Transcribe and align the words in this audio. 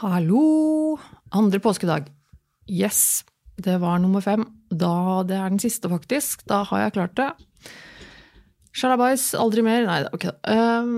Hallo! 0.00 0.96
Andre 1.36 1.58
påskedag. 1.60 2.06
Yes, 2.64 3.20
det 3.60 3.74
var 3.82 3.98
nummer 4.00 4.22
fem. 4.24 4.46
Da, 4.72 5.20
det 5.28 5.36
er 5.36 5.50
den 5.52 5.60
siste, 5.60 5.90
faktisk. 5.92 6.46
Da 6.48 6.62
har 6.64 6.86
jeg 6.86 6.94
klart 6.94 7.18
det. 7.18 7.26
Sjalabais, 8.72 9.26
aldri 9.36 9.60
mer. 9.66 9.84
Nei, 9.84 9.98
ok. 10.08 10.24
Um, 10.48 10.94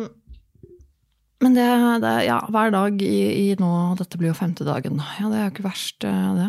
men 1.42 1.58
det, 1.58 1.64
det 2.04 2.12
Ja, 2.28 2.36
hver 2.46 2.70
dag 2.70 3.02
i, 3.02 3.16
i, 3.40 3.48
nå 3.58 3.70
Dette 3.98 4.20
blir 4.20 4.30
jo 4.30 4.36
femte 4.38 4.62
dagen. 4.68 5.02
Ja, 5.18 5.32
det 5.32 5.40
er 5.40 5.48
jo 5.48 5.54
ikke 5.56 5.66
verst, 5.66 6.06
eh, 6.06 6.30
det. 6.38 6.46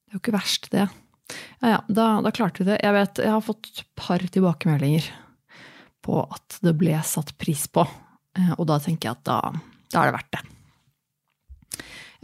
Det 0.00 0.14
er 0.14 0.16
jo 0.16 0.22
ikke 0.22 0.36
verst, 0.38 0.70
det. 0.72 0.88
Ja 1.60 1.74
ja, 1.74 1.84
da, 1.92 2.08
da 2.24 2.32
klarte 2.32 2.64
vi 2.64 2.70
det. 2.70 2.80
Jeg 2.80 2.96
vet, 2.96 3.20
jeg 3.20 3.36
har 3.36 3.44
fått 3.44 3.68
et 3.68 3.84
par 4.00 4.24
tilbakemeldinger 4.24 5.12
på 6.08 6.24
at 6.24 6.58
det 6.64 6.72
ble 6.80 6.96
satt 7.04 7.36
pris 7.36 7.68
på. 7.68 7.84
Eh, 8.38 8.52
og 8.56 8.64
da 8.72 8.80
tenker 8.80 9.12
jeg 9.12 9.20
at 9.20 9.28
da, 9.28 9.38
da 9.94 10.02
er 10.02 10.10
det 10.10 10.18
verdt 10.18 10.36
det. 10.36 10.44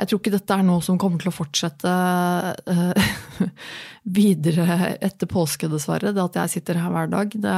Jeg 0.01 0.09
tror 0.09 0.21
ikke 0.23 0.33
dette 0.33 0.57
er 0.57 0.65
noe 0.65 0.81
som 0.85 0.97
kommer 1.01 1.21
til 1.21 1.29
å 1.29 1.35
fortsette 1.37 1.91
uh, 1.91 3.11
videre 4.21 4.95
etter 4.97 5.29
påske, 5.29 5.69
dessverre. 5.69 6.15
Det 6.17 6.23
at 6.23 6.39
jeg 6.41 6.55
sitter 6.55 6.81
her 6.81 6.95
hver 6.95 7.11
dag. 7.13 7.35
Det, 7.35 7.57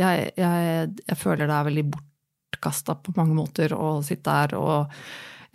jeg, 0.00 0.32
jeg, 0.40 0.88
jeg, 1.04 1.20
føler 1.20 1.46
det 1.46 1.54
er 1.54 1.68
veldig 1.68 1.84
bortkasta 1.92 2.96
på 2.98 3.14
mange 3.20 3.38
måter 3.38 3.76
å 3.78 4.00
sitte 4.06 4.40
her 4.40 4.56
og 4.58 4.98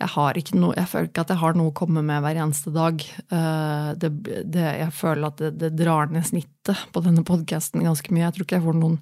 jeg, 0.00 0.46
noe, 0.56 0.72
jeg 0.78 0.88
føler 0.88 1.10
ikke 1.10 1.26
at 1.26 1.32
jeg 1.34 1.40
har 1.42 1.58
noe 1.58 1.74
å 1.74 1.76
komme 1.76 2.00
med 2.00 2.22
hver 2.24 2.38
eneste 2.40 2.72
dag. 2.72 3.02
Uh, 3.28 3.92
det, 4.00 4.10
det, 4.48 4.64
jeg 4.80 4.94
føler 4.96 5.28
at 5.28 5.42
det, 5.42 5.50
det 5.60 5.74
drar 5.82 6.08
ned 6.08 6.24
snittet 6.24 6.86
på 6.94 7.04
denne 7.04 7.24
podkasten 7.26 7.84
ganske 7.84 8.16
mye. 8.16 8.24
Jeg 8.30 8.38
tror 8.38 8.48
ikke 8.48 8.56
jeg 8.56 8.68
får 8.70 8.80
noen 8.80 8.96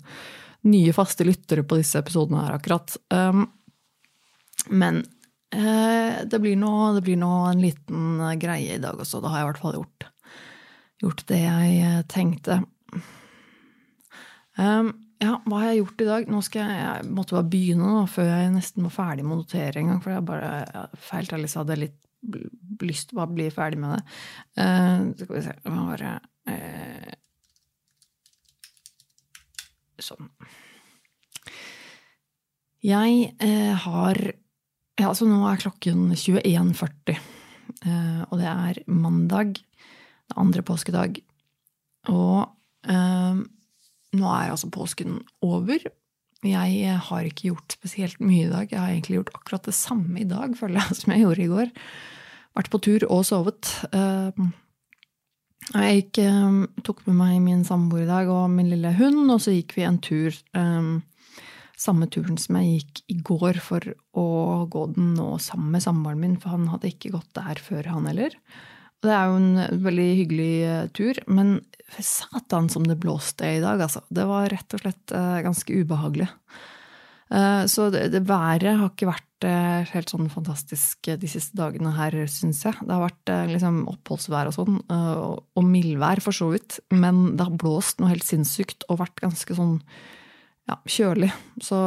nye 0.67 0.97
faste 0.97 1.23
lyttere 1.23 1.63
på 1.63 1.79
disse 1.79 2.03
episodene 2.03 2.43
her, 2.49 2.59
akkurat. 2.59 2.99
Um, 3.15 3.47
men 4.71 5.03
eh, 5.55 6.25
det 6.29 6.41
blir 6.43 6.57
nå 6.61 6.73
en 7.51 7.63
liten 7.63 8.23
greie 8.41 8.77
i 8.77 8.83
dag 8.83 8.99
også. 8.99 9.23
Da 9.25 9.33
har 9.33 9.43
jeg 9.43 9.47
i 9.47 9.51
hvert 9.53 9.63
fall 9.65 9.79
gjort, 9.79 10.09
gjort 11.05 11.27
det 11.31 11.43
jeg 11.45 11.77
eh, 11.85 12.01
tenkte. 12.11 12.63
Um, 14.59 14.91
ja, 15.23 15.37
hva 15.47 15.61
har 15.63 15.73
jeg 15.73 15.81
gjort 15.83 16.03
i 16.03 16.09
dag? 16.09 16.29
Nå 16.31 16.41
skal 16.47 16.67
jeg, 16.67 16.83
jeg 16.83 17.15
måtte 17.15 17.37
bare 17.37 17.51
begynne 17.51 17.87
nå, 17.91 18.03
før 18.11 18.29
jeg 18.31 18.53
nesten 18.55 18.87
var 18.87 18.95
ferdig 18.95 19.27
med 19.27 19.37
å 19.37 19.41
notere 19.43 19.81
en 19.81 19.93
gang. 19.93 20.03
For 20.03 20.15
jeg 20.15 20.27
bare, 20.29 20.85
feil 21.09 21.33
ærlig 21.35 21.51
hadde 21.55 21.81
litt 21.85 21.99
lyst 22.83 23.11
til 23.11 23.17
å 23.17 23.21
bare 23.21 23.35
bli 23.35 23.47
ferdig 23.55 23.81
med 23.83 23.95
det. 23.95 24.19
Uh, 24.59 25.09
skal 25.23 25.37
vi 25.37 25.45
se 25.47 25.57
bare, 25.67 26.19
uh, 26.51 27.17
Sånn. 29.99 30.29
Jeg 32.87 33.33
uh, 33.43 33.75
har 33.83 34.21
ja, 34.99 35.13
så 35.15 35.29
nå 35.29 35.39
er 35.47 35.61
klokken 35.63 36.11
21.40. 36.15 37.19
Eh, 37.87 38.23
og 38.29 38.39
det 38.41 38.49
er 38.51 38.83
mandag, 38.91 39.61
det 40.29 40.39
andre 40.41 40.65
påskedag. 40.67 41.21
Og 42.11 42.49
eh, 42.89 43.41
nå 44.19 44.35
er 44.35 44.53
altså 44.53 44.71
påsken 44.75 45.21
over. 45.45 45.87
Jeg 46.47 46.95
har 47.09 47.27
ikke 47.27 47.51
gjort 47.51 47.75
spesielt 47.75 48.21
mye 48.23 48.47
i 48.47 48.53
dag. 48.53 48.71
Jeg 48.71 48.79
har 48.79 48.93
egentlig 48.93 49.21
gjort 49.21 49.35
akkurat 49.35 49.67
det 49.67 49.75
samme 49.75 50.21
i 50.23 50.29
dag, 50.29 50.55
føler 50.59 50.81
jeg, 50.81 50.97
som 51.01 51.15
jeg 51.15 51.27
gjorde 51.27 51.45
i 51.45 51.53
går. 51.53 51.75
Vært 52.59 52.73
på 52.73 52.81
tur 52.83 53.07
og 53.11 53.23
sovet. 53.29 53.71
Eh, 53.95 54.43
jeg 55.69 55.99
gikk, 55.99 56.23
eh, 56.25 56.83
tok 56.87 57.05
med 57.07 57.19
meg 57.19 57.39
min 57.45 57.67
samboer 57.67 58.07
i 58.07 58.11
dag 58.11 58.31
og 58.33 58.49
min 58.55 58.71
lille 58.73 58.95
hund, 58.99 59.27
og 59.31 59.43
så 59.45 59.55
gikk 59.55 59.77
vi 59.79 59.87
en 59.87 60.03
tur. 60.03 60.35
Eh, 60.59 60.91
samme 61.79 62.09
turen 62.11 62.39
som 62.41 62.59
jeg 62.59 62.81
gikk 62.81 63.03
i 63.15 63.19
går 63.25 63.61
for 63.63 63.85
å 64.19 64.27
gå 64.71 64.89
den 64.97 65.13
nå 65.19 65.37
sammen 65.43 65.71
med 65.77 65.85
samboeren 65.85 66.23
min, 66.23 66.39
for 66.41 66.57
han 66.57 66.67
hadde 66.73 66.91
ikke 66.91 67.15
gått 67.15 67.31
der 67.39 67.63
før, 67.63 67.87
han 67.95 68.09
heller. 68.11 68.35
Det 69.05 69.13
er 69.15 69.31
jo 69.31 69.37
en 69.39 69.83
veldig 69.85 70.09
hyggelig 70.23 70.55
eh, 70.67 70.89
tur, 70.95 71.21
men 71.31 71.61
satan 72.03 72.67
som 72.73 72.87
det 72.87 72.99
blåste 73.01 73.47
i 73.59 73.63
dag, 73.63 73.81
altså. 73.85 74.03
Det 74.11 74.27
var 74.29 74.51
rett 74.51 74.75
og 74.75 74.83
slett 74.83 75.15
eh, 75.15 75.39
ganske 75.47 75.79
ubehagelig. 75.79 76.27
Eh, 77.31 77.63
så 77.71 77.89
det, 77.95 78.09
det 78.17 78.25
været 78.27 78.75
har 78.81 78.91
ikke 78.91 79.13
vært 79.13 79.25
helt 79.39 80.11
sånn 80.11 80.27
fantastisk 80.33 81.13
de 81.15 81.29
siste 81.31 81.55
dagene 81.55 81.93
her, 81.95 82.11
syns 82.27 82.65
jeg. 82.67 82.75
Det 82.83 82.91
har 82.91 83.05
vært 83.05 83.31
liksom 83.53 83.85
oppholdsvær 83.87 84.49
og 84.51 84.57
sånn, 84.57 84.81
og 84.91 85.63
mildvær 85.63 86.19
for 86.25 86.35
så 86.35 86.49
vidt, 86.51 86.81
men 86.91 87.37
det 87.39 87.47
har 87.47 87.55
blåst 87.55 88.03
noe 88.03 88.11
helt 88.11 88.27
sinnssykt 88.27 88.83
og 88.91 88.99
vært 89.05 89.23
ganske 89.23 89.55
sånn 89.55 89.77
ja, 90.69 90.77
kjølig. 90.85 91.31
Så 91.65 91.81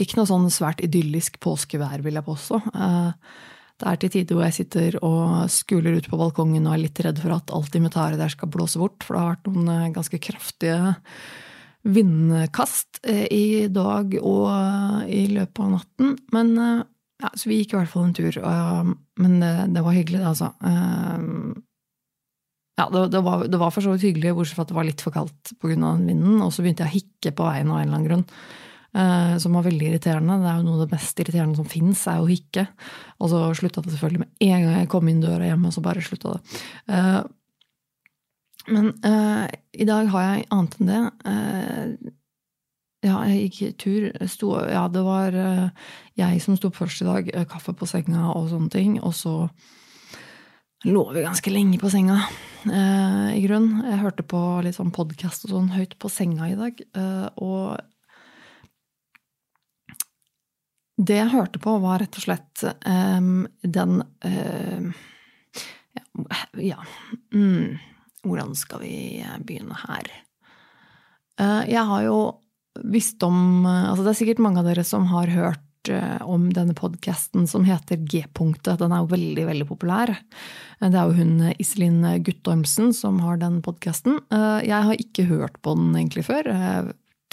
ikke 0.00 0.18
noe 0.18 0.28
sånn 0.28 0.50
svært 0.52 0.82
idyllisk 0.84 1.38
påskevær, 1.42 2.02
vil 2.04 2.18
jeg 2.18 2.26
påstå. 2.26 2.60
Eh, 2.72 3.38
det 3.82 3.88
er 3.88 3.98
til 3.98 4.12
tider 4.14 4.38
hvor 4.38 4.46
jeg 4.46 4.58
sitter 4.60 4.98
og 5.04 5.50
skuler 5.50 5.96
ut 5.98 6.08
på 6.10 6.18
balkongen 6.20 6.68
og 6.68 6.76
er 6.76 6.84
litt 6.84 7.00
redd 7.02 7.18
for 7.22 7.34
at 7.34 7.50
alt 7.54 7.78
inventaret 7.78 8.20
der 8.20 8.30
skal 8.32 8.50
blåse 8.52 8.78
bort, 8.80 9.02
for 9.02 9.16
det 9.16 9.22
har 9.22 9.34
vært 9.34 9.50
noen 9.50 9.72
eh, 9.74 9.90
ganske 9.96 10.22
kraftige 10.22 10.94
vindkast 11.82 13.02
eh, 13.10 13.26
i 13.34 13.46
dag 13.72 14.14
og 14.20 15.10
i 15.10 15.26
løpet 15.34 15.64
av 15.64 15.74
natten. 15.76 16.16
Men 16.34 16.54
ja, 16.56 17.30
så 17.34 17.50
vi 17.50 17.60
gikk 17.60 17.74
i 17.74 17.80
hvert 17.80 17.90
fall 17.90 18.08
en 18.08 18.16
tur. 18.16 18.38
Men 19.22 19.36
det, 19.42 19.52
det 19.74 19.84
var 19.84 19.94
hyggelig, 19.94 20.22
det, 20.22 20.30
altså. 20.30 20.52
Ja, 22.80 22.88
det, 22.88 23.06
det, 23.12 23.20
var, 23.20 23.44
det, 23.44 23.58
var, 23.60 23.70
for 23.74 23.84
så 23.84 23.92
vidt 23.92 24.06
hyggelig, 24.06 24.32
bortsett 24.36 24.56
fra 24.56 24.64
at 24.64 24.72
det 24.72 24.78
var 24.78 24.88
litt 24.88 25.02
for 25.04 25.14
kaldt 25.14 25.52
pga. 25.60 25.74
vinden. 25.76 26.40
Og 26.40 26.52
så 26.54 26.64
begynte 26.64 26.86
jeg 26.86 26.92
å 26.92 26.96
hikke 26.98 27.34
på 27.36 27.48
veien 27.48 27.68
av 27.70 27.80
en 27.80 27.84
eller 27.86 27.98
annen 27.98 28.08
grunn. 28.08 28.24
Eh, 28.92 29.34
som 29.40 29.54
var 29.56 29.66
veldig 29.66 29.90
irriterende. 29.90 30.38
Det 30.40 30.48
er 30.48 30.56
jo 30.58 30.64
noe 30.66 30.78
av 30.78 30.86
det 30.86 30.96
mest 30.96 31.20
irriterende 31.20 31.60
som 31.60 31.68
fins, 31.68 32.06
er 32.08 32.22
å 32.22 32.30
hikke. 32.30 32.66
Og 33.20 33.30
så 33.32 33.44
slutta 33.56 33.84
det 33.84 33.94
selvfølgelig 33.94 34.24
med 34.24 34.48
en 34.48 34.66
gang 34.66 34.80
jeg 34.80 34.90
kom 34.92 35.12
inn 35.12 35.22
døra 35.24 35.48
hjemme, 35.48 35.72
så 35.72 35.84
bare 35.84 36.04
slutta 36.04 36.34
det. 36.34 36.58
Eh, 36.96 37.22
men 38.72 38.90
eh, 39.04 39.46
i 39.82 39.86
dag 39.88 40.10
har 40.12 40.26
jeg 40.28 40.48
annet 40.54 40.76
enn 40.78 40.90
det. 40.90 41.04
Eh, 41.32 42.12
ja, 43.02 43.16
jeg 43.26 43.50
gikk 43.50 43.78
tur. 43.82 44.08
Sto, 44.30 44.52
ja, 44.70 44.84
det 44.92 45.02
var 45.02 45.34
eh, 45.34 45.86
jeg 46.20 46.42
som 46.44 46.58
sto 46.58 46.70
først 46.70 47.02
i 47.02 47.08
dag. 47.08 47.30
Eh, 47.34 47.48
kaffe 47.50 47.74
på 47.74 47.88
senga 47.90 48.28
og 48.36 48.52
sånne 48.52 48.70
ting. 48.70 48.98
Og 49.02 49.16
så 49.18 49.36
lå 50.82 51.12
ganske 51.12 51.50
lenge 51.50 51.78
på 51.78 51.90
senga, 51.90 52.18
eh, 52.66 53.38
i 53.38 53.42
grunn. 53.46 53.82
Jeg 53.86 54.00
hørte 54.02 54.24
på 54.26 54.40
litt 54.64 54.76
sånn 54.76 54.92
podkast 54.94 55.46
og 55.46 55.54
sånn 55.54 55.70
høyt 55.76 55.96
på 55.98 56.10
senga 56.10 56.50
i 56.50 56.58
dag. 56.58 56.82
Eh, 56.96 57.28
og 57.36 57.80
det 60.98 61.18
jeg 61.20 61.32
hørte 61.32 61.62
på, 61.62 61.78
var 61.82 62.02
rett 62.02 62.18
og 62.18 62.26
slett 62.26 62.64
eh, 62.66 63.20
den 63.62 64.02
Ja, 66.12 66.36
ja 66.60 66.78
mm, 67.32 67.78
Hvordan 68.22 68.52
skal 68.58 68.82
vi 68.84 69.24
begynne 69.42 69.78
her? 69.86 70.10
Eh, 71.40 71.62
jeg 71.72 71.84
har 71.88 72.06
jo 72.06 72.18
visst 72.84 73.22
om 73.26 73.66
Altså, 73.66 74.04
det 74.04 74.12
er 74.12 74.20
sikkert 74.20 74.44
mange 74.44 74.62
av 74.62 74.68
dere 74.68 74.84
som 74.86 75.08
har 75.10 75.32
hørt 75.32 75.60
Eh, 75.60 75.71
om 76.22 76.46
denne 76.54 76.74
podkasten 76.78 77.48
som 77.50 77.64
heter 77.66 77.98
G-punktet. 77.98 78.78
Den 78.78 78.92
er 78.94 79.02
jo 79.02 79.10
veldig, 79.10 79.46
veldig 79.48 79.66
populær. 79.66 80.14
Det 80.78 80.92
er 80.92 81.08
jo 81.08 81.16
hun 81.18 81.52
Iselin 81.62 82.00
Guttormsen 82.22 82.92
som 82.96 83.20
har 83.24 83.40
den 83.42 83.60
podkasten. 83.64 84.20
Eh, 84.32 84.60
jeg 84.68 84.88
har 84.88 85.02
ikke 85.06 85.28
hørt 85.30 85.58
på 85.62 85.74
den 85.78 85.94
egentlig 85.96 86.26
før. 86.28 86.50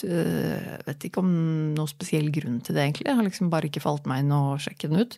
Jeg 0.05 0.25
eh, 0.25 0.81
vet 0.87 1.07
ikke 1.07 1.23
om 1.23 1.31
noen 1.75 1.91
spesiell 1.91 2.29
grunn 2.33 2.59
til 2.65 2.77
det, 2.77 2.83
egentlig. 2.85 3.07
Jeg 3.09 3.19
har 3.19 3.27
liksom 3.27 3.51
bare 3.53 3.69
ikke 3.69 3.83
falt 3.83 4.09
meg 4.09 4.23
inn 4.23 4.35
å 4.35 4.57
sjekke 4.61 4.91
den 4.91 5.03
ut. 5.05 5.17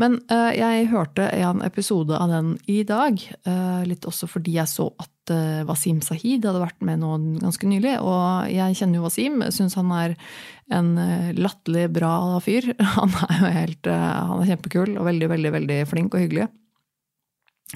Men 0.00 0.18
jeg 0.28 0.88
hørte 0.92 1.28
en 1.32 1.62
episode 1.66 2.16
av 2.16 2.30
den 2.32 2.54
i 2.70 2.80
dag, 2.86 3.20
litt 3.86 4.06
også 4.08 4.28
fordi 4.30 4.56
jeg 4.58 4.70
så 4.70 4.88
at 5.02 5.32
Wasim 5.66 5.98
Sahid 6.04 6.44
hadde 6.46 6.62
vært 6.62 6.84
med 6.86 7.00
nå 7.02 7.16
ganske 7.42 7.68
nylig. 7.68 7.96
Og 8.02 8.52
jeg 8.52 8.78
kjenner 8.78 9.00
jo 9.00 9.06
Wasim, 9.06 9.40
syns 9.54 9.78
han 9.78 9.90
er 9.96 10.16
en 10.72 10.96
eh, 10.98 11.32
latterlig 11.36 11.88
bra 11.94 12.40
fyr. 12.42 12.72
Han 12.96 13.14
er 13.28 13.38
jo 13.38 13.52
helt 13.60 13.90
eh, 13.90 14.06
Han 14.30 14.42
er 14.42 14.52
kjempekul 14.52 14.96
og 14.96 15.06
veldig, 15.08 15.30
veldig, 15.34 15.52
veldig 15.60 15.78
flink 15.90 16.16
og 16.16 16.24
hyggelig. 16.24 16.48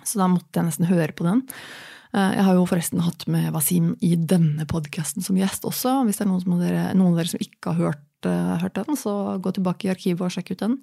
Så 0.02 0.20
da 0.20 0.28
måtte 0.30 0.60
jeg 0.60 0.68
nesten 0.68 0.90
høre 0.90 1.14
på 1.16 1.26
den. 1.26 1.44
Eh, 2.14 2.32
jeg 2.38 2.46
har 2.46 2.58
jo 2.58 2.68
forresten 2.68 3.02
hatt 3.04 3.26
med 3.30 3.50
Wasim 3.54 3.92
i 4.04 4.14
denne 4.16 4.66
podkasten 4.70 5.24
som 5.24 5.38
gjest 5.38 5.66
også. 5.68 6.00
Hvis 6.06 6.20
det 6.20 6.26
er 6.26 6.32
noen, 6.32 6.62
dere, 6.62 6.86
noen 6.94 7.14
av 7.14 7.22
dere 7.22 7.32
som 7.34 7.44
ikke 7.44 7.74
har 7.74 7.90
hørt, 7.90 8.06
hørt, 8.20 8.76
den, 8.76 8.98
så 9.00 9.38
gå 9.40 9.52
tilbake 9.56 9.86
i 9.86 9.92
arkivet 9.94 10.26
og 10.26 10.34
sjekk 10.34 10.50
ut 10.52 10.64
den. 10.64 10.74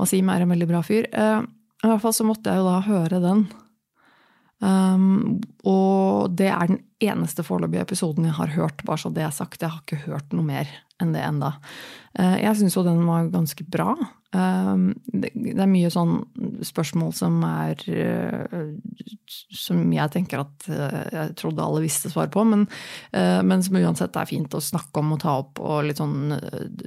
Wasim 0.00 0.30
er 0.32 0.42
en 0.42 0.50
veldig 0.50 0.66
bra 0.66 0.80
fyr. 0.82 1.06
I 1.06 1.86
hvert 1.86 2.02
fall 2.02 2.16
så 2.16 2.26
måtte 2.26 2.50
jeg 2.50 2.58
jo 2.58 2.66
da 2.66 2.80
høre 2.82 3.20
den 3.22 3.44
Um, 4.64 5.40
og 5.66 6.32
det 6.38 6.48
er 6.48 6.70
den 6.70 6.78
eneste 7.10 7.44
foreløpige 7.46 7.84
episoden 7.86 8.28
jeg 8.28 8.38
har 8.38 8.54
hørt, 8.56 8.84
bare 8.86 9.00
så 9.00 9.12
det 9.12 9.24
Jeg 9.24 9.36
sagt. 9.36 9.62
Jeg 9.62 9.70
har 9.70 9.82
ikke 9.82 10.04
hørt 10.08 10.34
noe 10.34 10.46
mer 10.46 10.70
enn 11.02 11.14
det 11.14 11.22
enda. 11.26 11.56
Eh, 12.18 12.36
jeg 12.44 12.60
syns 12.60 12.76
jo 12.76 12.84
den 12.86 13.02
var 13.06 13.30
ganske 13.32 13.64
bra. 13.66 13.94
Eh, 14.34 14.84
det 15.10 15.54
er 15.58 15.70
mye 15.70 15.90
sånn 15.90 16.20
spørsmål 16.66 17.10
som 17.16 17.40
er 17.46 17.80
Som 19.54 19.90
jeg 19.94 20.12
tenker 20.14 20.42
at 20.42 20.66
jeg 20.68 21.34
trodde 21.40 21.64
alle 21.64 21.82
visste 21.82 22.10
svar 22.12 22.28
på, 22.32 22.44
men, 22.46 22.66
men 23.12 23.62
som 23.64 23.78
uansett 23.78 24.16
er 24.20 24.28
fint 24.28 24.54
å 24.54 24.62
snakke 24.62 25.00
om 25.00 25.14
og 25.16 25.20
ta 25.22 25.36
opp, 25.40 25.60
og 25.62 25.88
litt 25.88 25.98
sånn 25.98 26.34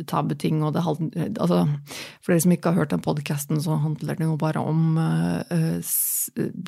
tabuting. 0.07 0.61
Og 0.63 0.75
det, 0.75 0.83
altså, 0.85 1.63
for 2.21 2.33
dere 2.33 2.43
som 2.45 2.53
ikke 2.55 2.71
har 2.71 2.83
hørt 2.83 2.93
den 2.93 3.03
podkasten, 3.03 3.59
så 3.63 3.79
handler 3.81 4.19
det 4.19 4.27
jo 4.29 4.37
bare 4.39 4.61
om 4.63 4.99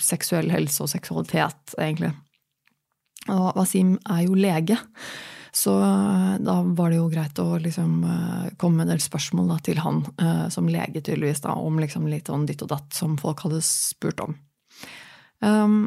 seksuell 0.01 0.51
helse 0.51 0.83
og 0.83 0.91
seksualitet, 0.91 1.77
egentlig. 1.77 2.11
Og 3.33 3.59
Wasim 3.59 3.97
er 4.09 4.23
jo 4.25 4.37
lege, 4.37 4.77
så 5.51 5.73
eh, 5.81 6.33
da 6.45 6.59
var 6.63 6.91
det 6.91 6.99
jo 6.99 7.07
greit 7.11 7.39
å 7.41 7.57
liksom 7.61 8.03
eh, 8.05 8.49
komme 8.59 8.79
med 8.79 8.87
en 8.87 8.93
del 8.93 9.01
spørsmål 9.03 9.49
da, 9.53 9.57
til 9.65 9.81
han 9.81 10.03
eh, 10.21 10.45
som 10.53 10.69
lege, 10.69 11.01
tydeligvis, 11.01 11.41
da, 11.45 11.55
om 11.57 11.79
liksom 11.81 12.05
litt 12.11 12.29
sånn 12.29 12.45
ditt 12.49 12.61
og 12.65 12.71
datt 12.73 12.93
som 12.95 13.17
folk 13.19 13.45
hadde 13.47 13.63
spurt 13.65 14.21
om. 14.23 14.37
Um, 15.39 15.81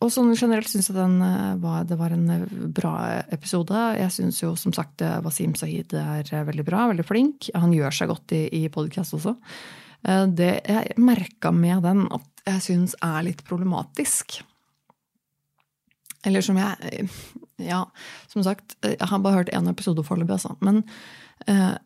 og 0.00 0.08
sånn 0.14 0.30
generelt 0.32 0.70
syns 0.70 0.88
jeg 0.88 1.16
var, 1.60 1.82
det 1.84 1.98
var 2.00 2.14
en 2.14 2.70
bra 2.72 2.94
episode. 3.28 3.82
Jeg 3.98 4.14
syns 4.14 4.38
jo 4.40 4.54
som 4.56 4.72
sagt 4.72 5.02
Wasim 5.26 5.52
Sahid 5.58 5.92
er 5.92 6.46
veldig 6.48 6.64
bra, 6.64 6.86
veldig 6.88 7.04
flink. 7.04 7.50
Han 7.52 7.74
gjør 7.76 7.92
seg 7.92 8.08
godt 8.08 8.32
i, 8.32 8.46
i 8.62 8.70
podkast 8.72 9.18
også. 9.18 9.34
Det 10.00 10.48
jeg 10.64 10.96
merka 10.96 11.52
med 11.52 11.84
den, 11.84 12.06
at 12.16 12.46
jeg 12.48 12.64
syns 12.64 12.96
er 13.04 13.26
litt 13.26 13.44
problematisk, 13.44 14.38
eller 16.26 16.44
som 16.44 16.58
jeg 16.60 17.08
Ja, 17.60 17.84
som 18.32 18.42
sagt, 18.42 18.76
jeg 18.84 19.04
har 19.04 19.20
bare 19.20 19.42
hørt 19.42 19.52
én 19.52 19.68
episode 19.68 20.00
foreløpig, 20.04 20.38
altså. 20.38 20.54
Men 20.64 20.82
uh, 21.44 21.76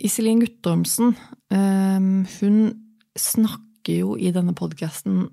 Iselin 0.00 0.40
Guttormsen, 0.40 1.12
uh, 1.52 2.00
hun 2.40 2.58
snakker 3.18 3.92
jo 3.92 4.14
i 4.16 4.32
denne 4.32 4.54
podkasten 4.56 5.26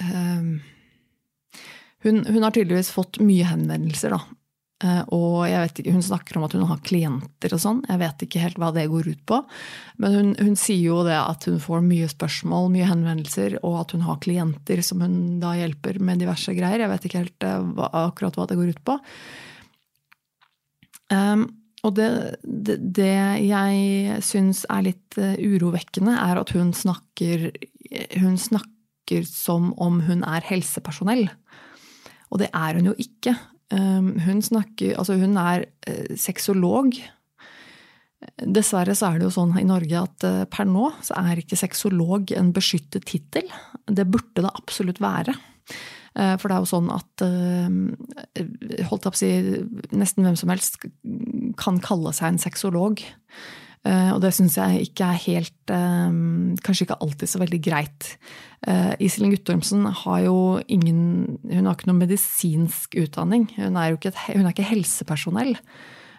uh, 0.00 0.48
hun, 2.00 2.22
hun, 2.24 2.42
har 2.42 2.56
tydeligvis 2.56 2.88
fått 2.94 3.20
mye 3.20 3.44
henvendelser 3.44 4.16
da, 4.16 4.22
Eh, 4.24 4.39
og 4.80 5.42
jeg 5.44 5.60
vet 5.60 5.80
ikke, 5.82 5.92
hun 5.92 6.04
snakker 6.04 6.38
om 6.38 6.46
at 6.46 6.54
hun 6.56 6.64
har 6.70 6.78
klienter 6.86 7.52
og 7.52 7.60
sånn. 7.60 7.82
Jeg 7.84 8.00
vet 8.00 8.22
ikke 8.24 8.40
helt 8.40 8.60
hva 8.62 8.70
det 8.72 8.86
går 8.88 9.10
ut 9.12 9.20
på. 9.28 9.40
Men 10.00 10.16
hun, 10.16 10.30
hun, 10.40 10.56
sier 10.56 10.80
jo 10.86 11.02
det 11.04 11.18
at 11.18 11.44
hun 11.50 11.58
får 11.60 11.84
mye 11.84 12.08
spørsmål, 12.08 12.70
mye 12.72 12.88
henvendelser, 12.88 13.58
og 13.60 13.76
at 13.82 13.92
hun 13.92 14.06
har 14.06 14.22
klienter 14.24 14.80
som 14.86 15.04
hun 15.04 15.18
da 15.42 15.52
hjelper 15.58 16.00
med 16.00 16.24
diverse 16.24 16.54
greier. 16.56 16.80
Jeg 16.80 16.92
vet 16.94 17.08
ikke 17.08 17.22
helt 17.26 17.46
eh, 17.46 17.60
hva, 17.76 17.90
akkurat 18.06 18.40
hva 18.40 18.48
det 18.48 18.56
går 18.56 18.72
ut 18.72 18.82
på. 18.88 18.96
Um, 21.10 21.44
og 21.84 21.96
det, 21.96 22.08
det, 22.44 22.76
det 22.96 23.12
jeg 23.44 24.18
syns 24.24 24.64
er 24.70 24.84
litt 24.90 25.20
eh, 25.20 25.36
urovekkende, 25.40 26.16
er 26.16 26.40
at 26.40 26.52
hun 26.56 26.74
snakker, 26.76 27.50
hun 28.20 28.36
snakker 28.40 29.24
som 29.26 29.72
om 29.80 30.02
hun 30.06 30.24
er 30.28 30.44
helsepersonell. 30.46 31.26
Og 32.30 32.42
det 32.42 32.50
er 32.54 32.78
hun 32.78 32.92
jo 32.92 32.98
ikke. 33.00 33.34
Ehm, 33.70 34.18
hun 34.24 34.42
snakker 34.42 34.98
Altså, 34.98 35.16
hun 35.20 35.38
er 35.40 35.66
eh, 35.86 36.16
sexolog. 36.18 36.96
Dessverre 38.40 38.96
så 38.98 39.10
er 39.10 39.20
det 39.20 39.28
jo 39.28 39.36
sånn 39.38 39.54
i 39.60 39.66
Norge 39.68 40.02
at 40.02 40.26
eh, 40.28 40.42
per 40.50 40.68
nå 40.68 40.90
så 41.06 41.16
er 41.22 41.40
ikke 41.40 41.58
sexolog 41.58 42.34
en 42.36 42.52
beskyttet 42.56 43.06
tittel. 43.08 43.48
Det 43.86 44.08
burde 44.10 44.44
det 44.44 44.52
absolutt 44.52 45.00
være. 45.02 45.36
Eh, 46.18 46.34
for 46.36 46.50
det 46.50 46.56
er 46.56 46.64
jo 46.64 46.72
sånn 46.74 46.90
at 46.92 47.24
holdt 48.90 49.06
jeg 49.06 49.12
på 49.12 49.16
å 49.16 49.20
si, 49.20 49.32
nesten 49.94 50.26
hvem 50.26 50.38
som 50.38 50.52
helst 50.52 50.80
kan 51.60 51.80
kalle 51.84 52.12
seg 52.16 52.34
en 52.34 52.42
sexolog. 52.42 53.02
Og 53.88 54.18
det 54.20 54.34
syns 54.36 54.58
jeg 54.58 54.90
ikke 54.90 55.06
er 55.08 55.20
helt 55.22 55.70
Kanskje 56.60 56.84
ikke 56.84 56.98
alltid 57.00 57.30
så 57.32 57.38
veldig 57.40 57.60
greit. 57.64 58.08
Uh, 58.68 58.92
Iselin 59.00 59.32
Guttormsen 59.32 59.86
har 60.02 60.18
jo 60.26 60.60
ingen 60.68 61.38
Hun 61.48 61.64
har 61.64 61.78
ikke 61.78 61.88
noen 61.88 62.02
medisinsk 62.02 62.98
utdanning. 63.00 63.46
Hun 63.56 63.78
er 63.80 63.96
ikke, 63.96 64.12
hun 64.34 64.44
er 64.44 64.52
ikke 64.52 64.68
helsepersonell. 64.68 65.54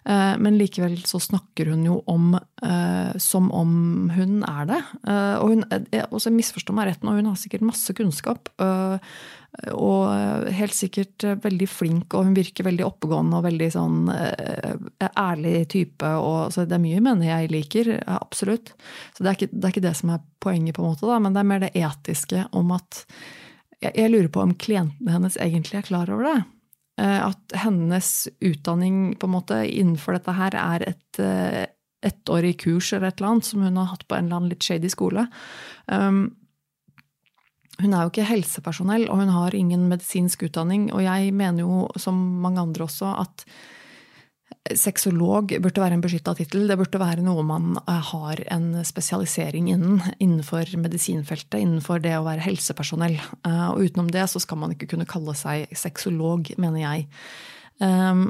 Uh, 0.02 0.34
men 0.42 0.58
likevel 0.58 0.96
så 1.06 1.20
snakker 1.22 1.70
hun 1.70 1.84
jo 1.86 2.00
om 2.10 2.32
uh, 2.34 3.12
som 3.22 3.52
om 3.54 4.10
hun 4.16 4.40
er 4.48 4.66
det. 4.70 4.80
og 5.12 5.52
hun 5.52 5.62
også 6.10 6.32
misforstår 6.34 6.76
meg 6.78 6.90
rett 6.90 7.06
nå, 7.06 7.14
hun 7.18 7.30
har 7.30 7.38
sikkert 7.40 7.66
masse 7.66 7.94
kunnskap. 7.98 8.50
og 9.76 10.52
helt 10.56 10.74
sikkert 10.74 11.26
veldig 11.44 11.68
flink, 11.68 12.14
og 12.14 12.30
hun 12.30 12.38
virker 12.38 12.64
veldig 12.64 12.86
oppegående 12.88 13.38
og 13.38 13.46
veldig 13.46 13.68
sånn 13.74 13.98
ærlig 14.10 15.68
type. 15.74 16.08
Og, 16.08 16.54
så 16.54 16.66
det 16.66 16.78
er 16.78 16.86
mye 16.86 17.04
mener 17.04 17.28
jeg 17.28 17.52
liker, 17.52 17.92
absolutt. 18.08 18.74
Så 19.12 19.26
det 19.26 19.30
er, 19.30 19.38
ikke, 19.38 19.52
det 19.52 19.68
er 19.68 19.76
ikke 19.76 19.86
det 19.90 19.96
som 20.00 20.14
er 20.16 20.24
poenget, 20.40 20.78
på 20.78 20.86
en 20.86 20.94
måte, 20.94 21.10
da, 21.10 21.20
men 21.20 21.36
det 21.36 21.44
er 21.44 21.52
mer 21.52 21.66
det 21.66 21.74
etiske 21.76 22.48
om 22.58 22.72
at 22.78 23.04
jeg, 23.82 23.92
jeg 23.98 24.14
lurer 24.14 24.32
på 24.32 24.46
om 24.46 24.56
klientene 24.56 25.18
hennes 25.18 25.38
egentlig 25.42 25.82
er 25.82 25.88
klar 25.90 26.12
over 26.14 26.30
det. 26.30 26.40
Eh, 27.00 27.22
at 27.28 27.56
hennes 27.56 28.28
utdanning 28.44 29.16
på 29.16 29.28
en 29.28 29.36
måte 29.38 29.62
innenfor 29.68 30.18
dette 30.18 30.36
her 30.36 30.58
er 30.60 30.84
et 30.92 31.22
eh, 31.24 31.64
ettårig 32.02 32.58
kurs 32.64 32.92
eller 32.94 33.12
et 33.12 33.20
eller 33.20 33.36
annet 33.36 33.48
som 33.48 33.64
hun 33.64 33.78
har 33.78 33.92
hatt 33.94 34.08
på 34.10 34.18
en 34.18 34.28
eller 34.28 34.40
annen 34.40 34.52
litt 34.52 34.66
shady 34.66 34.90
skole. 34.90 35.28
Um, 35.86 36.24
hun 37.82 37.94
er 37.94 38.04
jo 38.04 38.12
ikke 38.12 38.28
helsepersonell, 38.28 39.08
og 39.10 39.22
hun 39.22 39.32
har 39.34 39.56
ingen 39.58 39.88
medisinsk 39.90 40.44
utdanning. 40.50 40.90
Og 40.94 41.04
jeg 41.06 41.32
mener 41.34 41.64
jo, 41.64 41.86
som 42.02 42.18
mange 42.44 42.62
andre 42.62 42.86
også, 42.86 43.14
at 43.22 43.46
Sexolog 44.78 45.52
burde 45.64 45.82
være 45.82 45.98
en 45.98 46.04
beskytta 46.04 46.34
tittel. 46.38 46.68
Det 46.70 46.78
burde 46.80 47.00
være 47.02 47.24
noe 47.26 47.44
man 47.46 47.74
eh, 47.82 48.10
har 48.12 48.42
en 48.54 48.68
spesialisering 48.88 49.72
innen. 49.74 50.02
Innenfor 50.22 50.70
medisinfeltet, 50.80 51.58
innenfor 51.60 52.04
det 52.04 52.14
å 52.18 52.26
være 52.28 52.46
helsepersonell. 52.46 53.18
Eh, 53.18 53.68
og 53.72 53.82
utenom 53.88 54.12
det 54.14 54.28
så 54.32 54.42
skal 54.44 54.62
man 54.62 54.76
ikke 54.76 54.92
kunne 54.94 55.10
kalle 55.10 55.36
seg 55.40 55.72
sexolog, 55.78 56.54
mener 56.62 56.84
jeg. 56.84 57.08
Ehm, 57.82 58.28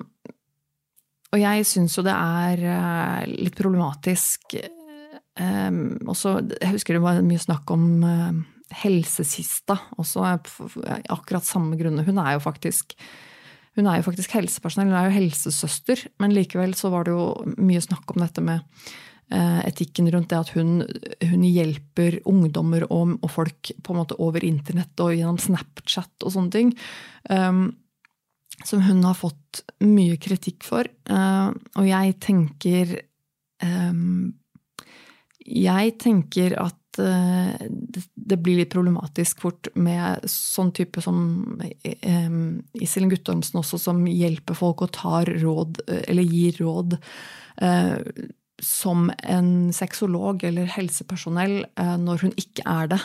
og 1.31 1.39
jeg 1.39 1.67
syns 1.67 1.97
jo 1.99 2.05
det 2.07 2.15
er 2.15 2.63
eh, 2.77 3.33
litt 3.35 3.57
problematisk 3.59 4.55
ehm, 4.61 5.99
også, 6.07 6.37
Jeg 6.61 6.77
husker 6.77 6.95
det 6.95 7.03
var 7.03 7.19
mye 7.25 7.43
snakk 7.43 7.75
om 7.75 7.85
helsesista 8.71 9.75
også, 9.99 10.23
akkurat 11.11 11.43
samme 11.43 11.75
grunner. 11.79 12.07
Hun 12.07 12.23
er 12.23 12.37
jo 12.37 12.45
faktisk 12.47 12.95
hun 13.77 13.87
er 13.87 13.99
jo 13.99 14.07
faktisk 14.09 14.33
helsepersonell, 14.35 14.91
hun 14.91 14.99
er 14.99 15.07
jo 15.07 15.15
helsesøster, 15.15 16.03
men 16.19 16.35
likevel 16.35 16.75
så 16.77 16.91
var 16.91 17.07
det 17.07 17.15
jo 17.15 17.55
mye 17.61 17.81
snakk 17.83 18.11
om 18.11 18.23
dette 18.23 18.43
med 18.43 18.59
eh, 19.31 19.61
etikken 19.69 20.09
rundt 20.11 20.31
det 20.33 20.39
at 20.41 20.51
hun, 20.57 20.81
hun 21.23 21.45
hjelper 21.47 22.19
ungdommer 22.29 22.87
og, 22.89 23.15
og, 23.21 23.29
folk 23.31 23.71
på 23.83 23.93
en 23.93 24.01
måte 24.01 24.19
over 24.19 24.43
internett 24.47 25.03
og 25.03 25.15
gjennom 25.15 25.39
Snapchat 25.39 26.27
og 26.27 26.35
sånne 26.35 26.55
ting. 26.57 26.73
Um, 27.29 27.69
som 28.67 28.83
hun 28.85 28.99
har 29.07 29.15
fått 29.17 29.63
mye 29.81 30.19
kritikk 30.21 30.65
for. 30.67 30.85
Uh, 31.09 31.49
og 31.79 31.87
jeg 31.87 32.17
tenker 32.21 32.91
um, 33.63 34.33
Jeg 35.41 35.95
tenker 36.03 36.53
at 36.61 36.80
Eh, 36.99 37.67
det 38.15 38.37
blir 38.37 38.59
litt 38.59 38.73
problematisk 38.73 39.41
fort 39.45 39.69
med 39.79 40.25
sånn 40.29 40.73
type 40.75 41.03
som 41.03 41.61
Iselin 42.73 43.11
Guttormsen 43.13 43.61
også, 43.61 43.79
som 43.79 44.03
hjelper 44.07 44.57
folk 44.57 44.83
og 44.85 44.93
tar 44.97 45.31
råd, 45.41 45.83
eller 45.87 46.27
gir 46.27 46.59
råd 46.59 46.97
eh, 47.63 47.97
som 48.61 49.07
en 49.25 49.71
sexolog 49.73 50.43
eller 50.45 50.67
helsepersonell 50.69 51.63
eh, 51.63 51.95
når 51.97 52.27
hun 52.27 52.35
ikke 52.37 52.65
er 52.67 52.91
det. 52.91 52.99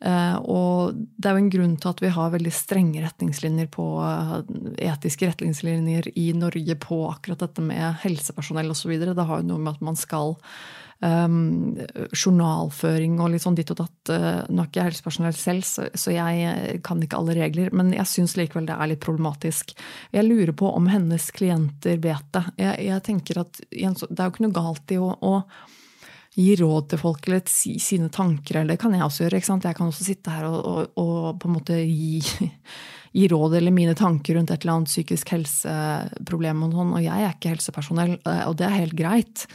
Og 0.00 0.96
det 0.96 1.28
er 1.28 1.34
jo 1.36 1.40
en 1.42 1.50
grunn 1.52 1.72
til 1.76 1.90
at 1.90 1.98
vi 2.00 2.10
har 2.14 2.30
veldig 2.32 2.52
strenge 2.56 3.02
retningslinjer 3.04 3.66
på 3.68 3.84
etiske 4.80 5.28
retningslinjer 5.28 6.08
i 6.16 6.30
Norge 6.32 6.76
på 6.80 7.02
akkurat 7.10 7.42
dette 7.44 7.64
med 7.64 7.98
helsepersonell 8.06 8.72
osv. 8.72 8.94
Det 8.96 9.26
har 9.28 9.42
jo 9.42 9.48
noe 9.50 9.60
med 9.60 9.74
at 9.74 9.84
man 9.84 10.00
skal 10.00 10.38
um, 11.00 11.78
journalføring 12.12 13.18
og 13.20 13.32
litt 13.32 13.44
sånn 13.44 13.56
ditt 13.58 13.72
og 13.72 13.80
datt. 13.82 14.12
Uh, 14.12 14.42
nå 14.52 14.62
er 14.62 14.68
ikke 14.68 14.80
jeg 14.80 14.90
helsepersonell 14.90 15.36
selv, 15.38 15.66
så, 15.66 15.88
så, 15.94 16.12
jeg 16.14 16.44
eh, 16.50 16.78
kan 16.84 17.02
ikke 17.02 17.20
alle 17.20 17.36
regler. 17.38 17.72
Men 17.76 17.92
jeg 17.96 18.08
syns 18.10 18.36
likevel 18.38 18.68
det 18.68 18.76
er 18.76 18.92
litt 18.92 19.04
problematisk. 19.04 19.74
Jeg 20.14 20.28
lurer 20.28 20.54
på 20.56 20.70
om 20.76 20.88
hennes 20.92 21.30
klienter 21.36 22.00
vet 22.02 22.30
det. 22.36 22.44
Jeg, 22.60 22.86
jeg 22.90 23.06
tenker 23.06 23.44
at 23.44 23.60
Det 23.70 23.84
er 23.84 24.24
jo 24.26 24.32
ikke 24.34 24.46
noe 24.46 24.58
galt 24.60 24.94
i 24.94 25.00
å, 25.00 25.10
å 25.14 25.34
gi 26.38 26.54
råd 26.60 26.92
til 26.92 27.00
folk 27.00 27.26
eller 27.26 27.42
si 27.50 27.74
sine 27.82 28.10
tanker. 28.12 28.60
eller 28.60 28.76
Det 28.76 28.82
kan 28.84 28.94
jeg 28.94 29.04
også 29.06 29.26
gjøre. 29.26 29.40
Jeg 29.40 29.76
kan 29.76 29.90
også 29.90 30.06
sitte 30.06 30.34
her 30.34 30.46
og, 30.50 30.60
og, 30.60 31.00
og 31.00 31.40
på 31.40 31.48
en 31.50 31.56
måte 31.56 31.80
gi, 31.80 32.20
gi, 33.18 33.26
råd 33.32 33.58
eller 33.58 33.74
mine 33.74 33.96
tanker 33.98 34.38
rundt 34.38 34.52
et 34.52 34.62
eller 34.62 34.78
annet 34.78 34.92
psykisk 34.92 35.34
helseproblem. 35.34 36.64
Og, 36.66 36.78
sånn, 36.78 36.96
og 37.00 37.04
jeg 37.04 37.26
er 37.26 37.36
ikke 37.36 37.54
helsepersonell, 37.56 38.16
og 38.46 38.56
det 38.60 38.68
er 38.68 38.78
helt 38.78 38.98
greit. 38.98 39.46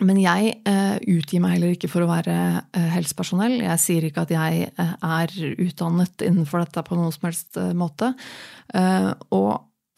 Men 0.00 0.16
jeg 0.22 0.54
eh, 0.68 0.94
utgir 1.12 1.42
meg 1.44 1.56
heller 1.56 1.74
ikke 1.74 1.90
for 1.92 2.04
å 2.04 2.08
være 2.08 2.36
eh, 2.72 2.88
helsepersonell. 2.94 3.58
Jeg 3.60 3.82
sier 3.82 4.06
ikke 4.08 4.24
at 4.24 4.32
jeg 4.32 4.70
eh, 4.72 4.94
er 5.04 5.34
utdannet 5.60 6.24
innenfor 6.24 6.64
dette 6.64 6.84
på 6.86 6.96
noen 6.96 7.12
som 7.12 7.28
helst 7.28 7.60
måte. 7.76 8.14
og 9.36 9.52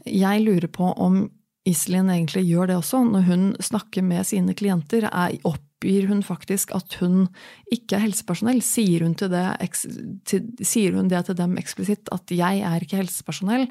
jeg 0.04 0.42
lurer 0.42 0.68
på 0.68 0.90
om 1.00 1.22
Iselin 1.64 2.10
egentlig 2.12 2.42
gjør 2.44 2.68
det 2.68 2.76
også. 2.76 3.04
Når 3.08 3.22
hun 3.28 3.44
snakker 3.62 4.04
med 4.04 4.26
sine 4.28 4.52
klienter, 4.58 5.06
er, 5.08 5.38
oppgir 5.84 6.08
hun 6.08 6.22
faktisk 6.24 6.72
at 6.74 6.96
hun 7.00 7.26
ikke 7.72 7.98
er 7.98 8.06
helsepersonell. 8.06 8.62
Sier 8.64 9.04
hun, 9.04 9.12
det, 9.14 9.44
til, 10.24 10.46
sier 10.64 10.96
hun 10.96 11.10
det 11.12 11.26
til 11.26 11.36
dem 11.36 11.58
eksplisitt, 11.60 12.08
at 12.12 12.24
'jeg 12.30 12.64
er 12.64 12.80
ikke 12.80 13.02
helsepersonell', 13.02 13.68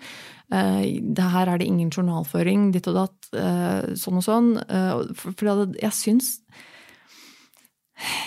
det 0.54 1.32
her 1.34 1.50
er 1.50 1.58
det 1.58 1.66
ingen 1.66 1.90
journalføring, 1.90 2.72
ditt 2.72 2.88
og 2.88 2.96
datt, 2.96 3.98
sånn 3.98 4.20
og 4.22 4.24
sånn. 4.24 4.50
For 5.16 5.34
jeg 5.82 5.92
syns 5.92 6.38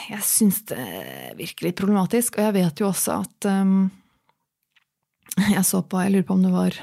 jeg 0.08 0.22
syns 0.22 0.62
det 0.70 1.34
virker 1.36 1.66
litt 1.66 1.76
problematisk. 1.76 2.38
Og 2.38 2.44
jeg 2.46 2.54
vet 2.54 2.80
jo 2.80 2.88
også 2.88 3.20
at 3.20 3.48
um, 3.50 3.90
Jeg 5.52 5.64
så 5.66 5.82
på, 5.82 6.00
jeg 6.00 6.14
lurer 6.14 6.24
på 6.24 6.34
om 6.34 6.42
det 6.42 6.52
var 6.54 6.78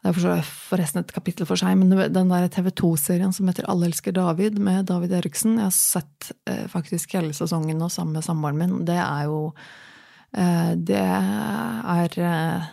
det 0.00 0.14
er 0.16 0.40
forresten 0.48 1.02
et 1.02 1.12
kapittel 1.12 1.48
for 1.48 1.60
seg, 1.60 1.76
men 1.76 1.92
den 1.92 2.32
der 2.32 2.48
TV 2.52 2.70
2-serien 2.72 3.34
som 3.36 3.50
heter 3.50 3.68
Alle 3.68 3.90
elsker 3.90 4.14
David, 4.16 4.56
med 4.58 4.88
David 4.88 5.12
Eriksen 5.18 5.58
Jeg 5.58 5.66
har 5.66 5.76
sett 5.76 6.32
eh, 6.48 6.64
faktisk 6.72 7.18
hele 7.18 7.36
sesongen 7.36 7.80
nå 7.80 7.90
sammen 7.92 8.16
med 8.16 8.24
samboeren 8.24 8.60
min. 8.60 8.76
Det 8.88 8.96
er 8.96 9.28
jo 9.28 9.42
eh, 10.32 10.72
Det 10.80 11.04
er 11.04 12.16
eh, 12.16 12.70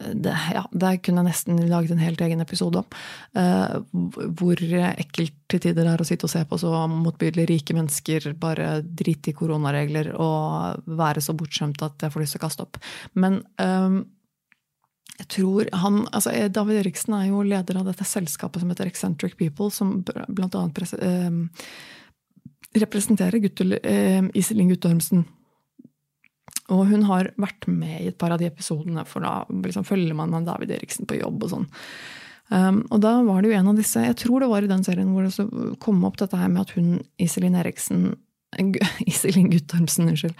det, 0.00 0.36
ja, 0.54 0.62
det 0.72 0.92
kunne 1.04 1.20
jeg 1.20 1.28
nesten 1.28 1.58
laget 1.68 1.92
en 1.92 2.00
helt 2.00 2.20
egen 2.24 2.40
episode 2.40 2.80
om. 2.80 2.86
Uh, 3.36 3.82
hvor 4.38 4.60
ekkelt 4.88 5.34
til 5.50 5.60
tider 5.60 5.84
det 5.84 5.92
er 5.92 6.00
å 6.00 6.06
sitte 6.08 6.24
og 6.24 6.32
se 6.32 6.40
på 6.48 6.56
så 6.60 6.86
motbydelig 6.88 7.44
rike 7.50 7.76
mennesker 7.76 8.30
bare 8.40 8.78
drite 8.80 9.32
i 9.32 9.36
koronaregler 9.36 10.14
og 10.16 10.88
være 11.00 11.20
så 11.24 11.36
bortskjemte 11.36 11.84
at 11.90 12.06
jeg 12.06 12.14
får 12.14 12.24
lyst 12.24 12.36
til 12.36 12.40
å 12.40 12.46
kaste 12.46 12.64
opp. 12.64 12.80
Men 13.12 13.42
um, 13.60 14.00
jeg 15.20 15.28
tror 15.36 15.68
han, 15.82 16.02
altså 16.16 16.32
David 16.48 16.82
Eriksen 16.82 17.16
er 17.18 17.26
jo 17.28 17.44
leder 17.46 17.80
av 17.80 17.88
dette 17.90 18.06
selskapet 18.08 18.62
som 18.62 18.72
heter 18.72 18.88
Eccentric 18.88 19.36
People, 19.38 19.68
som 19.74 19.98
annet 20.06 20.80
uh, 20.96 21.66
representerer 22.80 23.42
Guttel, 23.42 23.76
eh, 23.82 24.22
Iselin 24.38 24.70
Guttormsen 24.70 25.26
og 26.70 26.86
hun 26.90 27.04
har 27.08 27.32
vært 27.40 27.66
med 27.70 27.98
i 27.98 28.08
et 28.12 28.18
par 28.18 28.32
av 28.34 28.40
de 28.40 28.48
episodene, 28.48 29.04
for 29.08 29.24
da 29.24 29.42
liksom 29.50 29.86
følger 29.86 30.14
man 30.16 30.30
med 30.32 30.46
David 30.46 30.76
Eriksen 30.76 31.08
på 31.08 31.18
jobb 31.18 31.42
og 31.46 31.52
sånn. 31.54 31.68
Um, 32.50 32.80
og 32.90 33.02
da 33.02 33.16
var 33.26 33.42
det 33.42 33.52
jo 33.52 33.54
en 33.60 33.68
av 33.70 33.76
disse 33.78 34.00
Jeg 34.02 34.16
tror 34.18 34.42
det 34.42 34.48
var 34.50 34.64
i 34.66 34.70
den 34.72 34.80
serien 34.82 35.12
hvor 35.14 35.22
det 35.22 35.76
kom 35.78 36.00
opp 36.02 36.16
dette 36.18 36.34
her 36.34 36.48
med 36.50 36.64
at 36.64 36.72
hun, 36.74 36.96
Iselin 37.22 37.54
Eriksen 37.54 38.08
Iselin 39.10 39.50
Guttormsen, 39.50 40.08
unnskyld, 40.10 40.34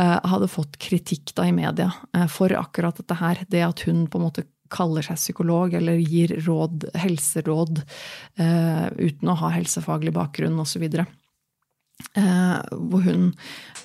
uh, 0.00 0.16
hadde 0.24 0.48
fått 0.48 0.78
kritikk 0.80 1.34
da 1.36 1.46
i 1.48 1.52
media 1.54 1.90
uh, 2.16 2.26
for 2.30 2.52
akkurat 2.56 2.96
dette 2.96 3.18
her. 3.20 3.44
Det 3.48 3.62
at 3.66 3.84
hun 3.88 4.06
på 4.10 4.20
en 4.20 4.26
måte 4.28 4.46
kaller 4.70 5.04
seg 5.04 5.18
psykolog 5.18 5.74
eller 5.74 5.98
gir 5.98 6.32
råd, 6.46 6.88
helseråd 7.02 7.82
uh, 7.82 8.86
uten 8.96 9.32
å 9.32 9.38
ha 9.42 9.50
helsefaglig 9.56 10.14
bakgrunn 10.16 10.60
osv. 10.62 10.86
Eh, 10.86 11.10
hvor 12.14 13.04
hun 13.04 13.28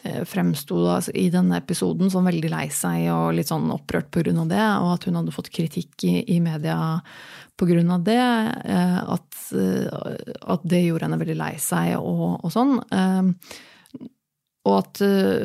eh, 0.04 0.24
fremsto 0.28 0.80
i 1.14 1.28
denne 1.34 1.60
episoden 1.62 2.12
som 2.12 2.28
veldig 2.28 2.52
lei 2.52 2.66
seg 2.74 3.10
og 3.14 3.36
litt 3.38 3.52
sånn 3.52 3.70
opprørt 3.74 4.12
pga. 4.14 4.34
det, 4.50 4.66
og 4.82 4.96
at 4.96 5.08
hun 5.08 5.20
hadde 5.20 5.36
fått 5.36 5.52
kritikk 5.54 6.08
i, 6.08 6.18
i 6.36 6.40
media 6.44 6.78
pga. 7.60 8.00
det. 8.06 8.20
Eh, 8.66 9.00
at, 9.16 9.30
at, 9.54 10.68
det 10.68 10.84
gjorde 10.86 11.08
henne 11.08 11.22
veldig 11.22 11.40
lei 11.40 11.54
seg 11.62 11.96
og, 12.00 12.44
og 12.44 12.52
sånn. 12.54 12.78
Og 14.66 14.74
at 14.80 15.02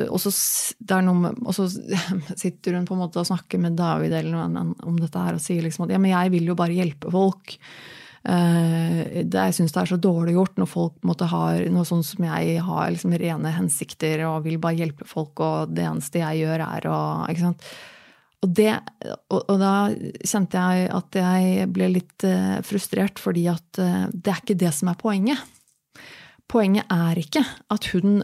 og 0.09 0.17
så, 0.23 0.31
noe, 1.05 1.31
og 1.45 1.53
så, 1.53 1.67
sitter 2.41 2.73
hun 2.73 2.87
på 2.89 2.95
en 2.95 3.03
måte 3.03 3.21
og 3.21 3.27
snakker 3.29 3.61
med 3.61 3.77
David 3.77 4.15
eller 4.17 4.33
noen 4.33 4.71
om 4.81 4.95
dette 4.97 5.21
her 5.21 5.37
og 5.37 5.43
sier 5.43 5.61
liksom 5.61 5.85
at 5.85 5.93
ja, 5.93 6.01
men 6.01 6.15
jeg 6.15 6.33
vil 6.33 6.49
jo 6.49 6.57
bare 6.57 6.73
hjelpe 6.73 7.13
folk. 7.13 7.59
Eh, 8.21 9.23
det, 9.25 9.33
jeg 9.33 9.55
syns 9.57 9.73
det 9.73 9.79
er 9.81 9.89
så 9.89 9.97
dårlig 9.97 10.35
gjort 10.35 10.59
når 10.61 10.69
folk 10.69 11.07
måtte 11.09 11.29
ha 11.31 11.45
noe 11.73 11.87
sånn 11.89 12.03
som 12.05 12.27
jeg 12.27 12.59
har 12.61 12.91
liksom 12.93 13.15
rene 13.17 13.53
hensikter 13.55 14.21
og 14.27 14.45
vil 14.45 14.59
bare 14.61 14.77
hjelpe 14.77 15.07
folk, 15.09 15.41
og 15.41 15.73
det 15.73 15.87
eneste 15.89 16.21
jeg 16.21 16.43
gjør, 16.43 16.65
er 16.67 16.89
å 16.91 16.99
ikke 17.31 17.47
sant? 17.47 17.65
Og, 18.41 18.53
det, 18.57 18.69
og, 19.29 19.41
og, 19.41 19.55
da 19.61 19.73
kjente 20.25 20.61
jeg 20.61 20.85
at 20.97 21.17
jeg 21.17 21.65
ble 21.73 21.89
litt 21.93 22.23
uh, 22.25 22.57
frustrert, 22.65 23.21
fordi 23.21 23.43
at 23.51 23.77
uh, 23.77 24.07
det 24.09 24.31
er 24.33 24.39
ikke 24.41 24.57
det 24.63 24.71
som 24.73 24.89
er 24.89 24.97
poenget. 24.97 25.43
Poenget 26.49 26.89
er 26.91 27.19
ikke 27.21 27.43
at 27.71 27.85
hun 27.93 28.17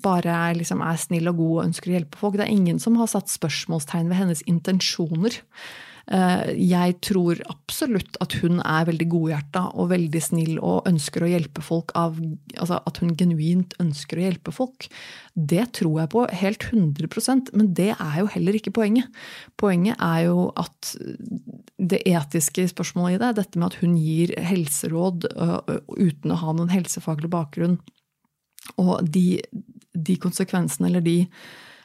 bare 0.00 0.32
er, 0.32 0.54
liksom, 0.56 0.80
er, 0.80 0.96
snill 0.96 1.28
og 1.28 1.42
god 1.42 1.50
og 1.50 1.64
ønsker 1.66 1.90
å 1.90 1.96
hjelpe 1.98 2.16
folk. 2.16 2.38
Det 2.38 2.46
er 2.46 2.54
ingen 2.54 2.78
som 2.80 2.94
har 2.96 3.10
satt 3.10 3.28
spørsmålstegn 3.28 4.08
ved 4.08 4.16
hennes 4.16 4.40
intensjoner. 4.48 5.36
Eh, 6.12 6.50
jeg 6.60 6.98
tror 7.04 7.38
absolutt 7.48 8.18
at 8.20 8.34
hun 8.42 8.58
er 8.60 8.84
veldig 8.90 9.06
godhjerta 9.08 9.62
og 9.72 9.88
veldig 9.94 10.20
snill 10.20 10.58
og 10.58 10.88
ønsker 10.90 11.24
å 11.24 11.30
hjelpe 11.30 11.64
folk 11.64 11.94
av 11.96 12.18
Altså 12.20 12.76
at 12.84 12.98
hun 13.00 13.14
genuint 13.18 13.72
ønsker 13.82 14.20
å 14.20 14.24
hjelpe 14.26 14.52
folk. 14.54 14.86
Det 15.34 15.64
tror 15.76 16.02
jeg 16.02 16.12
på 16.12 16.26
helt 16.42 16.66
100% 16.68 17.50
men 17.56 17.72
det 17.76 17.90
er 17.94 18.18
jo 18.20 18.28
heller 18.34 18.58
ikke 18.58 18.74
poenget. 18.76 19.08
Poenget 19.60 19.98
er 20.02 20.26
jo 20.28 20.46
at 20.60 20.94
det 21.80 22.02
etiske 22.06 22.68
spørsmålet 22.70 23.16
i 23.16 23.22
det, 23.24 23.32
dette 23.40 23.60
med 23.60 23.72
at 23.72 23.80
hun 23.82 23.96
gir 23.98 24.34
helseråd 24.38 25.26
uten 25.26 26.32
å 26.32 26.40
ha 26.40 26.54
noen 26.54 26.72
helsefaglig 26.72 27.30
bakgrunn, 27.32 27.78
og 28.80 29.04
de, 29.04 29.40
de 29.92 30.16
konsekvensene 30.20 30.88
eller 30.88 31.04
de 31.04 31.18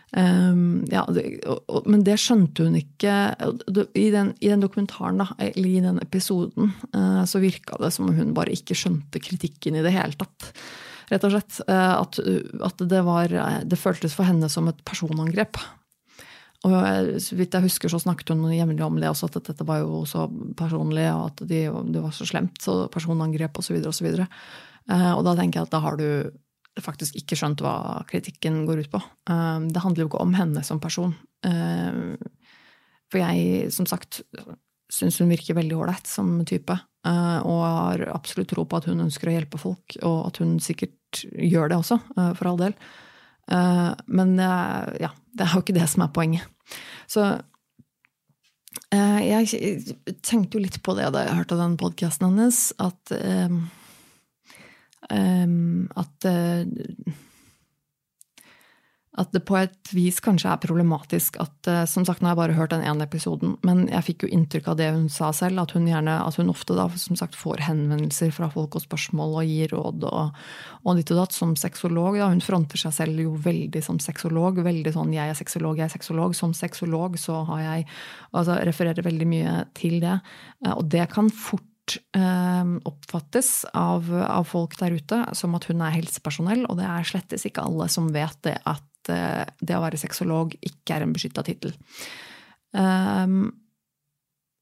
Um, 0.10 0.86
ja, 0.90 1.04
men 1.86 2.02
det 2.06 2.16
skjønte 2.18 2.66
hun 2.66 2.78
ikke. 2.80 3.16
I 3.94 4.08
den, 4.14 4.34
i 4.42 4.50
den 4.50 4.64
dokumentaren, 4.64 5.22
da, 5.22 5.30
eller 5.52 5.70
i 5.70 5.82
den 5.84 6.00
episoden, 6.02 6.72
uh, 6.96 7.24
så 7.30 7.42
virka 7.44 7.78
det 7.82 7.92
som 7.94 8.10
om 8.10 8.16
hun 8.18 8.34
bare 8.38 8.56
ikke 8.56 8.78
skjønte 8.78 9.22
kritikken 9.22 9.78
i 9.78 9.84
det 9.86 9.94
hele 9.94 10.18
tatt. 10.18 10.52
Rett 11.10 11.26
og 11.26 11.36
slett. 11.36 11.60
Uh, 11.70 12.00
at, 12.00 12.22
at 12.72 12.86
det, 12.90 13.04
var, 13.06 13.36
det 13.66 13.82
føltes 13.82 14.18
for 14.18 14.30
henne 14.30 14.50
som 14.50 14.72
et 14.72 14.82
personangrep. 14.88 15.62
Og 16.68 16.74
så 17.24 17.38
vidt 17.40 17.54
jeg 17.56 17.70
husker, 17.70 17.88
så 17.88 18.02
snakket 18.04 18.34
hun 18.34 18.50
jevnlig 18.52 18.84
om 18.84 18.98
det 19.00 19.08
også, 19.08 19.30
at 19.30 19.46
dette 19.48 19.64
var 19.64 19.80
jo 19.80 20.02
så 20.10 20.26
personlig, 20.60 21.06
og 21.14 21.30
at 21.30 21.46
det 21.48 21.62
de 21.72 22.02
var 22.04 22.12
så 22.12 22.28
slemt. 22.28 22.60
Så 22.66 22.82
personangrep 22.92 23.62
osv. 23.62 23.78
Og, 23.80 23.94
så 23.96 24.10
videre, 24.10 24.26
og, 24.90 24.92
uh, 24.92 25.14
og 25.20 25.26
da 25.30 25.38
tenker 25.38 25.62
jeg 25.62 25.70
at 25.70 25.78
da 25.78 25.86
har 25.86 26.02
du 26.02 26.10
faktisk 26.84 27.18
ikke 27.20 27.38
skjønt 27.40 27.64
hva 27.64 28.02
kritikken 28.10 28.64
går 28.68 28.84
ut 28.84 28.92
på. 28.94 29.02
Um, 29.30 29.70
det 29.74 29.84
handler 29.84 30.06
jo 30.06 30.12
ikke 30.12 30.24
om 30.24 30.36
henne 30.38 30.64
som 30.66 30.82
person. 30.82 31.16
Um, 31.46 32.16
for 33.10 33.22
jeg, 33.22 33.70
som 33.74 33.88
sagt, 33.90 34.22
syns 34.94 35.20
hun 35.22 35.32
virker 35.32 35.58
veldig 35.58 35.78
ålreit 35.78 36.10
som 36.10 36.40
type. 36.50 36.76
Uh, 37.08 37.40
og 37.48 37.62
har 37.64 38.08
absolutt 38.14 38.52
tro 38.54 38.66
på 38.68 38.80
at 38.80 38.90
hun 38.90 39.06
ønsker 39.06 39.30
å 39.30 39.36
hjelpe 39.38 39.62
folk, 39.62 40.00
og 40.04 40.18
at 40.28 40.42
hun 40.44 40.58
sikkert 40.64 41.24
gjør 41.32 41.72
det 41.72 41.80
også, 41.80 42.00
uh, 42.18 42.34
for 42.38 42.52
all 42.52 42.60
del. 42.62 42.76
Uh, 43.50 43.94
men 44.14 44.36
ja, 44.38 45.10
det 45.34 45.46
er 45.46 45.56
jo 45.56 45.64
ikke 45.64 45.78
det 45.80 45.88
som 45.90 46.06
er 46.06 46.14
poenget. 46.14 46.76
Så 47.10 47.32
jeg 48.90 49.96
tenkte 50.26 50.58
jo 50.58 50.62
litt 50.62 50.78
på 50.86 50.94
det 50.98 51.08
da 51.14 51.24
jeg 51.26 51.38
hørte 51.40 51.58
den 51.58 51.76
podkasten 51.78 52.28
hennes, 52.30 52.70
at 52.82 53.12
Ehm, 53.14 53.68
at 55.10 56.26
eh, 56.30 57.16
at 59.20 59.34
det 59.34 59.42
på 59.48 59.56
et 59.60 59.92
vis 59.92 60.20
kanskje 60.24 60.52
er 60.52 60.62
problematisk 60.62 61.40
at 61.44 61.68
eh, 61.68 61.84
Som 61.90 62.06
sagt, 62.08 62.22
nå 62.22 62.30
har 62.30 62.36
jeg 62.36 62.40
bare 62.40 62.58
hørt 62.58 62.74
den 62.74 62.86
ene 62.88 63.08
episoden, 63.08 63.56
men 63.68 63.88
jeg 63.90 64.06
fikk 64.06 64.26
jo 64.26 64.32
inntrykk 64.36 64.70
av 64.72 64.78
det 64.80 64.90
hun 64.94 65.08
sa 65.12 65.32
selv, 65.36 65.60
at 65.64 65.74
hun 65.76 65.88
gjerne, 65.90 66.14
at 66.24 66.38
hun 66.40 66.52
ofte 66.52 66.76
da 66.78 66.86
som 67.00 67.18
sagt 67.20 67.38
får 67.38 67.64
henvendelser 67.66 68.32
fra 68.36 68.52
folk 68.54 68.78
og 68.78 68.86
spørsmål 68.86 69.40
og 69.42 69.50
gir 69.50 69.74
råd 69.74 70.06
og, 70.08 70.38
og 70.86 71.00
ditt 71.00 71.14
og 71.16 71.24
datt 71.24 71.36
som 71.36 71.56
sexolog. 71.60 72.20
da. 72.20 72.30
hun 72.32 72.44
fronter 72.44 72.80
seg 72.80 72.96
selv 72.96 73.24
jo 73.24 73.34
veldig 73.44 73.82
som 73.84 74.00
sexolog. 74.04 74.62
Veldig 74.66 74.94
sånn 74.96 75.14
'jeg 75.14 75.34
er 75.34 75.40
sexolog, 75.42 75.78
jeg 75.78 75.90
er 75.90 75.96
sexolog'. 75.98 76.36
Som 76.36 76.54
sexolog 76.54 77.18
så 77.20 77.44
har 77.50 77.62
jeg 77.62 77.88
altså 78.34 78.62
refererer 78.64 79.04
veldig 79.04 79.28
mye 79.28 79.66
til 79.74 80.00
det. 80.00 80.22
Eh, 80.66 80.72
og 80.72 80.88
det 80.90 81.10
kan 81.10 81.30
fort 81.30 81.66
eh, 81.98 82.72
oppfattes 82.90 83.64
av, 83.74 84.10
av, 84.14 84.48
folk 84.50 84.76
der 84.80 84.96
ute 84.98 85.22
som 85.38 85.56
at 85.58 85.68
hun 85.70 85.84
er 85.86 85.96
helsepersonell, 85.98 86.66
og 86.70 86.80
det 86.80 86.88
er 86.90 87.08
slettes 87.08 87.46
ikke 87.50 87.66
alle 87.66 87.90
som 87.92 88.12
vet 88.16 88.38
det 88.48 88.58
at 88.70 89.14
eh, 89.14 89.46
det 89.60 89.78
å 89.78 89.84
være 89.84 90.02
sexolog 90.02 90.56
ikke 90.60 90.98
er 90.98 91.06
en 91.06 91.16
beskytta 91.16 91.46
tittel. 91.48 91.76
Um, 92.70 93.48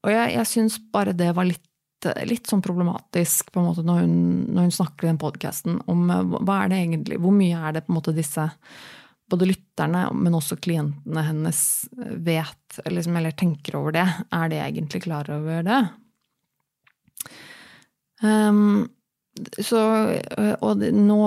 og 0.06 0.12
jeg, 0.14 0.36
jeg 0.38 0.48
syns 0.48 0.78
bare 0.94 1.16
det 1.16 1.32
var 1.36 1.48
litt, 1.48 1.64
litt 2.24 2.48
sånn 2.48 2.62
problematisk 2.64 3.50
på 3.52 3.60
en 3.60 3.66
måte 3.68 3.84
når 3.84 4.04
hun, 4.04 4.14
når 4.54 4.68
hun 4.68 4.76
snakker 4.78 5.04
i 5.04 5.10
den 5.10 5.20
podkasten 5.20 5.82
om 5.90 6.06
eh, 6.14 6.36
hva 6.38 6.62
er 6.62 6.72
det 6.72 6.84
egentlig, 6.84 7.20
hvor 7.22 7.34
mye 7.34 7.58
er 7.58 7.76
det 7.76 7.84
på 7.86 7.92
en 7.92 8.00
måte 8.00 8.16
disse 8.16 8.46
både 9.28 9.48
lytterne, 9.50 10.06
men 10.16 10.36
også 10.38 10.56
klientene 10.56 11.24
hennes 11.26 11.60
vet 12.24 12.78
liksom, 12.88 13.16
eller 13.18 13.34
tenker 13.36 13.76
over 13.76 13.92
det. 13.92 14.06
Er 14.32 14.48
de 14.48 14.60
egentlig 14.64 15.02
klar 15.04 15.28
over 15.34 15.66
det? 15.66 15.82
Um, 18.22 18.88
så 19.62 19.80
Og 20.64 20.80
nå 20.82 21.18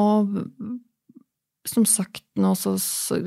som 1.69 1.86
sagt 1.86 2.24
nå 2.41 2.55
så, 2.57 2.74
så, 2.81 3.19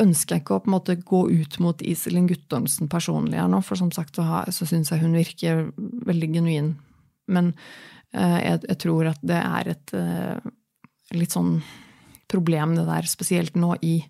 ønsker 0.00 0.36
jeg 0.36 0.42
ikke 0.42 0.58
å 0.58 0.62
på 0.62 0.68
en 0.68 0.74
måte 0.74 0.96
gå 1.00 1.22
ut 1.30 1.56
mot 1.64 1.80
Iselin 1.80 2.28
Guttormsen 2.28 2.90
personlig 2.92 3.40
her 3.40 3.48
nå, 3.50 3.62
for 3.64 3.80
som 3.80 3.88
sagt 3.94 4.18
så, 4.18 4.26
har, 4.28 4.50
så 4.52 4.68
syns 4.68 4.92
jeg 4.92 5.00
hun 5.00 5.16
virker 5.16 5.70
veldig 5.78 6.28
genuin. 6.34 6.74
Men 7.32 7.52
uh, 8.12 8.38
jeg, 8.42 8.60
jeg, 8.68 8.78
tror 8.84 9.08
at 9.14 9.24
det 9.24 9.40
er 9.40 9.72
et 9.72 9.94
uh, 9.96 10.52
litt 11.16 11.32
sånn 11.32 11.62
problem, 12.32 12.76
det 12.76 12.84
der, 12.88 13.08
spesielt 13.08 13.56
nå 13.56 13.74
i 13.84 14.02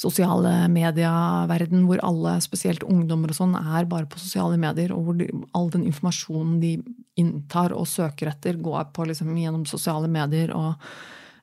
sosiale 0.00 0.54
medieverden, 0.72 1.84
hvor 1.88 2.00
alle, 2.06 2.38
spesielt 2.44 2.84
ungdommer 2.86 3.32
og 3.32 3.36
sånn, 3.36 3.56
er 3.60 3.88
bare 3.90 4.08
på 4.08 4.20
sosiale 4.20 4.56
medier, 4.60 4.94
og 4.96 5.04
hvor 5.04 5.20
de, 5.20 5.28
all 5.56 5.68
den 5.72 5.84
informasjonen 5.88 6.56
de 6.62 6.74
inntar 7.20 7.74
og 7.76 7.88
søker 7.88 8.32
etter, 8.32 8.60
går 8.60 8.90
på 8.96 9.06
liksom 9.08 9.32
gjennom 9.36 9.66
sosiale 9.68 10.10
medier. 10.10 10.54
og 10.56 10.74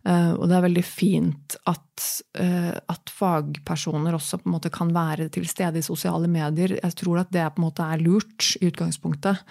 Uh, 0.07 0.37
og 0.37 0.45
det 0.47 0.55
er 0.55 0.63
veldig 0.63 0.83
fint 0.85 1.55
at, 1.67 2.03
uh, 2.39 2.75
at, 2.79 3.09
fagpersoner 3.11 4.15
også 4.15 4.37
på 4.39 4.47
en 4.47 4.53
måte 4.53 4.69
kan 4.71 4.93
være 4.95 5.25
til 5.33 5.47
stede 5.49 5.81
i 5.81 5.83
sosiale 5.85 6.29
medier. 6.31 6.77
Jeg 6.77 6.95
tror 7.01 7.23
at 7.23 7.33
det 7.33 7.43
på 7.55 7.59
en 7.59 7.65
måte 7.65 7.83
er 7.83 8.03
lurt 8.05 8.53
i 8.61 8.69
utgangspunktet. 8.69 9.41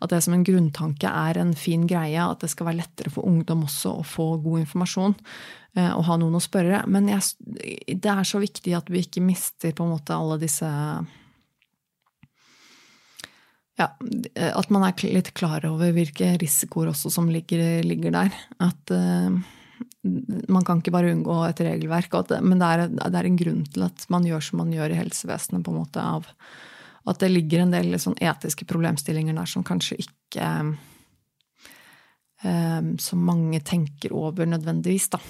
At 0.00 0.14
det 0.14 0.22
som 0.24 0.36
en 0.36 0.46
grunntanke 0.46 1.10
er 1.10 1.42
en 1.42 1.52
fin 1.58 1.84
greie. 1.90 2.22
At 2.22 2.40
det 2.40 2.52
skal 2.54 2.70
være 2.70 2.80
lettere 2.84 3.12
for 3.12 3.28
ungdom 3.28 3.66
også 3.66 3.98
å 3.98 4.06
få 4.06 4.30
god 4.46 4.62
informasjon. 4.62 5.18
Uh, 5.76 5.92
og 5.98 6.06
ha 6.08 6.18
noen 6.22 6.38
å 6.38 6.44
spørre. 6.44 6.86
Men 6.88 7.10
jeg, 7.12 7.26
det 7.92 8.14
er 8.14 8.24
så 8.24 8.40
viktig 8.40 8.72
at 8.78 8.88
vi 8.88 9.04
ikke 9.04 9.24
mister 9.26 9.76
på 9.76 9.84
en 9.84 9.96
måte 9.98 10.16
alle 10.16 10.40
disse 10.40 10.70
ja, 13.76 13.90
At 14.56 14.70
man 14.72 14.86
er 14.86 15.12
litt 15.12 15.34
klar 15.36 15.64
over 15.68 15.92
hvilke 15.92 16.34
risikoer 16.40 16.92
også 16.94 17.12
som 17.12 17.28
ligger, 17.32 17.82
ligger 17.84 18.14
der. 18.14 18.32
At 18.62 18.92
man 20.48 20.64
kan 20.64 20.80
ikke 20.80 20.94
bare 20.94 21.12
unngå 21.12 21.36
et 21.48 21.60
regelverk. 21.64 22.14
men 22.42 22.58
det 22.58 22.66
er, 22.66 22.88
det 22.88 23.18
er, 23.18 23.24
en 23.26 23.36
grunn 23.36 23.64
til 23.64 23.82
at 23.86 24.06
man 24.08 24.24
gjør 24.24 24.40
som 24.40 24.58
man 24.62 24.72
gjør 24.72 24.90
i 24.92 24.98
helsevesenet. 25.00 25.64
på 25.64 25.70
en 25.70 25.80
måte 25.82 26.00
av 26.00 26.26
At 27.06 27.18
det 27.20 27.30
ligger 27.30 27.62
en 27.62 27.70
del 27.74 27.98
sånn 27.98 28.18
etiske 28.20 28.64
problemstillinger 28.64 29.34
der 29.34 29.46
som 29.46 29.64
kanskje 29.64 30.00
ikke 30.00 30.48
um, 32.42 32.96
Så 32.98 33.16
mange 33.16 33.60
tenker 33.60 34.12
over 34.12 34.46
nødvendigvis, 34.46 35.08
da. 35.10 35.20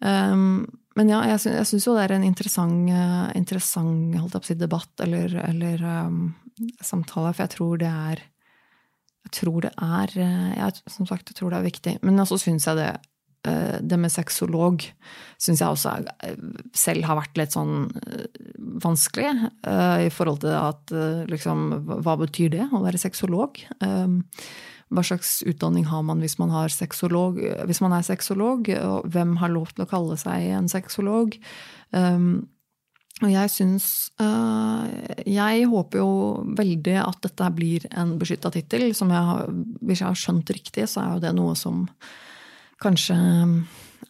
Um, 0.00 0.66
men 0.96 1.12
ja, 1.12 1.22
jeg, 1.32 1.42
jeg 1.52 1.68
syns 1.68 1.88
jo 1.88 1.96
det 1.96 2.06
er 2.06 2.16
en 2.16 2.26
interessant, 2.26 2.90
uh, 2.92 3.28
interessant 3.38 4.46
si, 4.46 4.56
debatt 4.58 5.04
eller, 5.04 5.34
eller 5.44 5.84
um, 6.06 6.22
samtale, 6.80 7.34
for 7.34 7.44
jeg 7.44 7.54
tror 7.56 7.82
det 7.82 7.92
er 7.92 8.24
jeg 9.26 9.34
tror 9.40 9.64
det 9.64 9.72
er 9.82 10.12
jeg, 10.14 10.74
Som 10.86 11.06
sagt, 11.08 11.32
jeg 11.32 11.34
tror 11.34 11.50
det 11.50 11.56
er 11.58 11.64
viktig. 11.66 11.92
Men 12.06 12.22
også 12.22 12.36
syns 12.38 12.68
jeg 12.68 12.78
det 12.78 12.92
Eh, 13.46 13.78
det 13.80 13.98
med 14.00 14.12
sexolog 14.12 14.84
syns 15.38 15.60
jeg 15.62 15.70
også 15.70 15.92
eh, 16.26 16.38
selv 16.76 17.06
har 17.06 17.18
vært 17.20 17.38
litt 17.38 17.54
sånn 17.54 17.86
eh, 18.02 18.26
vanskelig. 18.82 19.32
I 19.66 20.10
forhold 20.12 20.42
til 20.44 20.54
at 20.56 20.92
liksom 21.30 21.68
Hva 22.04 22.16
betyr 22.20 22.50
det 22.52 22.66
å 22.74 22.82
være 22.84 23.00
sexolog? 23.00 23.58
Hva 24.94 25.02
slags 25.02 25.40
utdanning 25.42 25.88
har 25.90 26.04
man 26.06 26.20
hvis 26.22 26.36
man, 26.38 26.52
sexolog, 26.70 27.40
hvis 27.66 27.80
man 27.82 27.94
er 27.96 28.04
sexolog? 28.06 28.68
Og 28.70 29.08
hvem 29.10 29.36
har 29.40 29.50
lov 29.50 29.72
til 29.74 29.86
å 29.86 29.90
kalle 29.90 30.18
seg 30.20 30.50
en 30.54 30.68
sexolog? 30.70 31.34
Og 33.24 33.30
jeg 33.32 33.48
syns 33.48 33.86
Jeg 35.24 35.66
håper 35.72 36.02
jo 36.02 36.10
veldig 36.58 36.96
at 37.02 37.18
dette 37.24 37.50
blir 37.56 37.88
en 37.96 38.14
beskytta 38.20 38.52
tittel. 38.54 38.86
Hvis 38.92 40.00
jeg 40.00 40.06
har 40.06 40.22
skjønt 40.22 40.54
riktig, 40.54 40.86
så 40.92 41.02
er 41.02 41.16
jo 41.16 41.24
det 41.24 41.34
noe 41.38 41.56
som 41.58 41.86
kanskje 42.82 43.16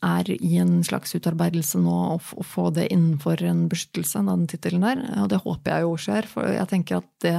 er 0.04 0.28
i 0.34 0.56
en 0.60 0.80
slags 0.84 1.14
utarbeidelse 1.16 1.78
nå 1.80 1.96
å 2.16 2.44
få 2.44 2.68
det 2.74 2.88
innenfor 2.92 3.40
en 3.46 3.66
beskyttelse, 3.70 4.24
den 4.26 4.46
tittelen 4.50 4.84
der. 4.84 5.02
Og 5.22 5.30
det 5.32 5.42
håper 5.44 5.72
jeg 5.72 5.86
jo 5.86 5.94
skjer, 6.04 6.28
for 6.30 6.50
jeg 6.52 6.68
tenker 6.72 7.00
at 7.00 7.08
det 7.24 7.36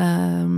eh, 0.00 0.54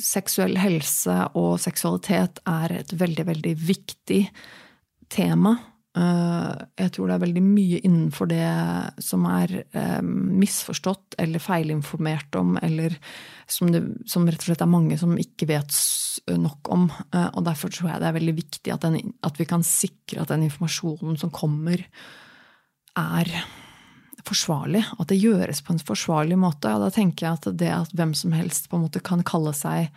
Seksuell 0.00 0.56
helse 0.56 1.14
og 1.36 1.58
seksualitet 1.60 2.38
er 2.48 2.78
et 2.78 2.94
veldig, 2.96 3.26
veldig 3.28 3.52
viktig 3.68 4.22
tema 5.12 5.52
Eh, 5.96 6.56
jeg 6.76 6.92
tror 6.92 7.08
det 7.08 7.14
er 7.14 7.22
veldig 7.22 7.42
mye 7.44 7.78
innenfor 7.80 8.28
det 8.28 8.46
som 9.04 9.24
er 9.30 9.54
eh, 9.64 10.02
misforstått 10.04 11.16
eller 11.22 11.40
feilinformert 11.40 12.36
om, 12.36 12.56
eller 12.60 12.98
som, 13.48 13.70
det, 13.72 13.80
som, 14.10 14.26
rett 14.28 14.42
og 14.42 14.50
slett 14.50 14.64
er 14.64 14.72
mange 14.74 14.98
som 15.00 15.14
ikke 15.20 15.48
vet 15.48 15.78
nok 16.36 16.68
om. 16.74 16.90
Eh, 17.14 17.30
og 17.32 17.46
derfor 17.48 17.72
tror 17.72 17.94
jeg 17.94 18.02
det 18.02 18.10
er 18.10 18.18
veldig 18.18 18.36
viktig 18.42 18.74
at, 18.74 18.84
den, 18.84 19.14
at 19.24 19.40
vi 19.40 19.48
kan 19.48 19.64
sikre 19.64 20.20
at 20.24 20.34
den 20.34 20.44
informasjonen 20.50 21.16
som 21.20 21.32
kommer, 21.32 21.86
er 22.96 23.32
forsvarlig. 24.26 24.84
At 24.98 25.10
det 25.12 25.20
gjøres 25.22 25.62
på 25.64 25.74
en 25.74 25.82
forsvarlig 25.82 26.38
måte. 26.40 26.72
Og 26.74 26.84
da 26.84 26.92
tenker 26.94 27.26
jeg 27.26 27.40
at 27.40 27.50
det 27.62 27.72
at 27.72 27.96
hvem 27.96 28.14
som 28.18 28.34
helst 28.36 28.70
på 28.70 28.78
en 28.78 28.86
måte 28.86 29.02
kan 29.04 29.24
kalle 29.26 29.54
seg 29.56 29.90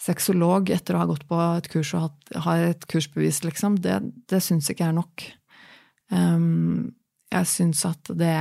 sexolog 0.00 0.72
etter 0.74 0.96
å 0.96 1.04
ha 1.04 1.08
gått 1.08 1.26
på 1.28 1.38
et 1.38 1.68
kurs 1.70 1.92
og 1.96 2.34
har 2.46 2.64
et 2.72 2.86
kursbevis, 2.90 3.44
liksom, 3.46 3.78
det, 3.84 4.00
det 4.30 4.42
syns 4.42 4.68
ikke 4.70 4.88
jeg 4.88 4.94
er 4.94 4.98
nok. 4.98 5.26
Um, 6.10 6.92
jeg 7.32 7.50
syns 7.50 7.84
at 7.88 8.10
det 8.10 8.34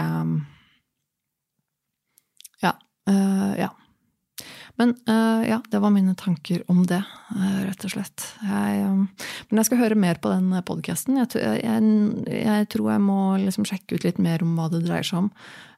Ja. 2.63 2.73
Uh, 3.09 3.53
ja. 3.59 3.69
Men 4.81 4.95
uh, 5.05 5.43
ja, 5.45 5.59
det 5.69 5.79
var 5.83 5.93
mine 5.93 6.15
tanker 6.17 6.63
om 6.71 6.81
det, 6.89 7.01
uh, 7.36 7.59
rett 7.67 7.86
og 7.86 7.93
slett. 7.93 8.25
Jeg, 8.41 8.86
um, 8.89 9.03
men 9.49 9.62
jeg 9.62 9.69
skal 9.69 9.81
høre 9.83 9.99
mer 9.99 10.17
på 10.21 10.31
den 10.33 10.49
podkasten. 10.65 11.19
Jeg, 11.21 11.43
jeg, 11.62 11.91
jeg, 12.39 12.69
tror 12.73 12.93
jeg 12.95 13.03
må 13.05 13.19
liksom 13.43 13.67
sjekke 13.69 13.99
ut 13.99 14.07
litt 14.07 14.21
mer 14.23 14.45
om 14.45 14.55
hva 14.57 14.71
det 14.73 14.81
dreier 14.88 15.05
seg 15.05 15.25
om. 15.25 15.33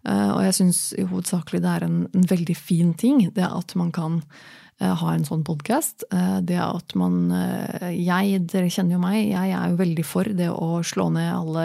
og 0.05 0.41
jeg 0.45 0.53
syns 0.53 0.79
hovedsakelig 0.99 1.63
det 1.63 1.71
er 1.71 1.88
en, 1.88 1.97
en 2.13 2.27
veldig 2.29 2.55
fin 2.55 2.93
ting, 2.93 3.23
det 3.36 3.47
at 3.47 3.75
man 3.75 3.91
kan 3.95 4.21
Eh, 4.21 4.64
ha 4.83 5.11
en 5.13 5.23
sånn 5.23 5.43
podkast. 5.47 6.03
Eh, 6.11 6.39
det 6.43 6.57
at 6.59 6.95
man 6.99 7.29
eh, 7.31 7.93
Jeg, 7.95 8.41
dere 8.51 8.71
kjenner 8.71 8.97
jo 8.97 9.03
meg, 9.03 9.21
jeg 9.29 9.53
er 9.55 9.71
jo 9.71 9.77
veldig 9.79 10.03
for 10.07 10.27
det 10.35 10.49
å 10.51 10.81
slå 10.83 11.07
ned 11.15 11.29
alle 11.31 11.63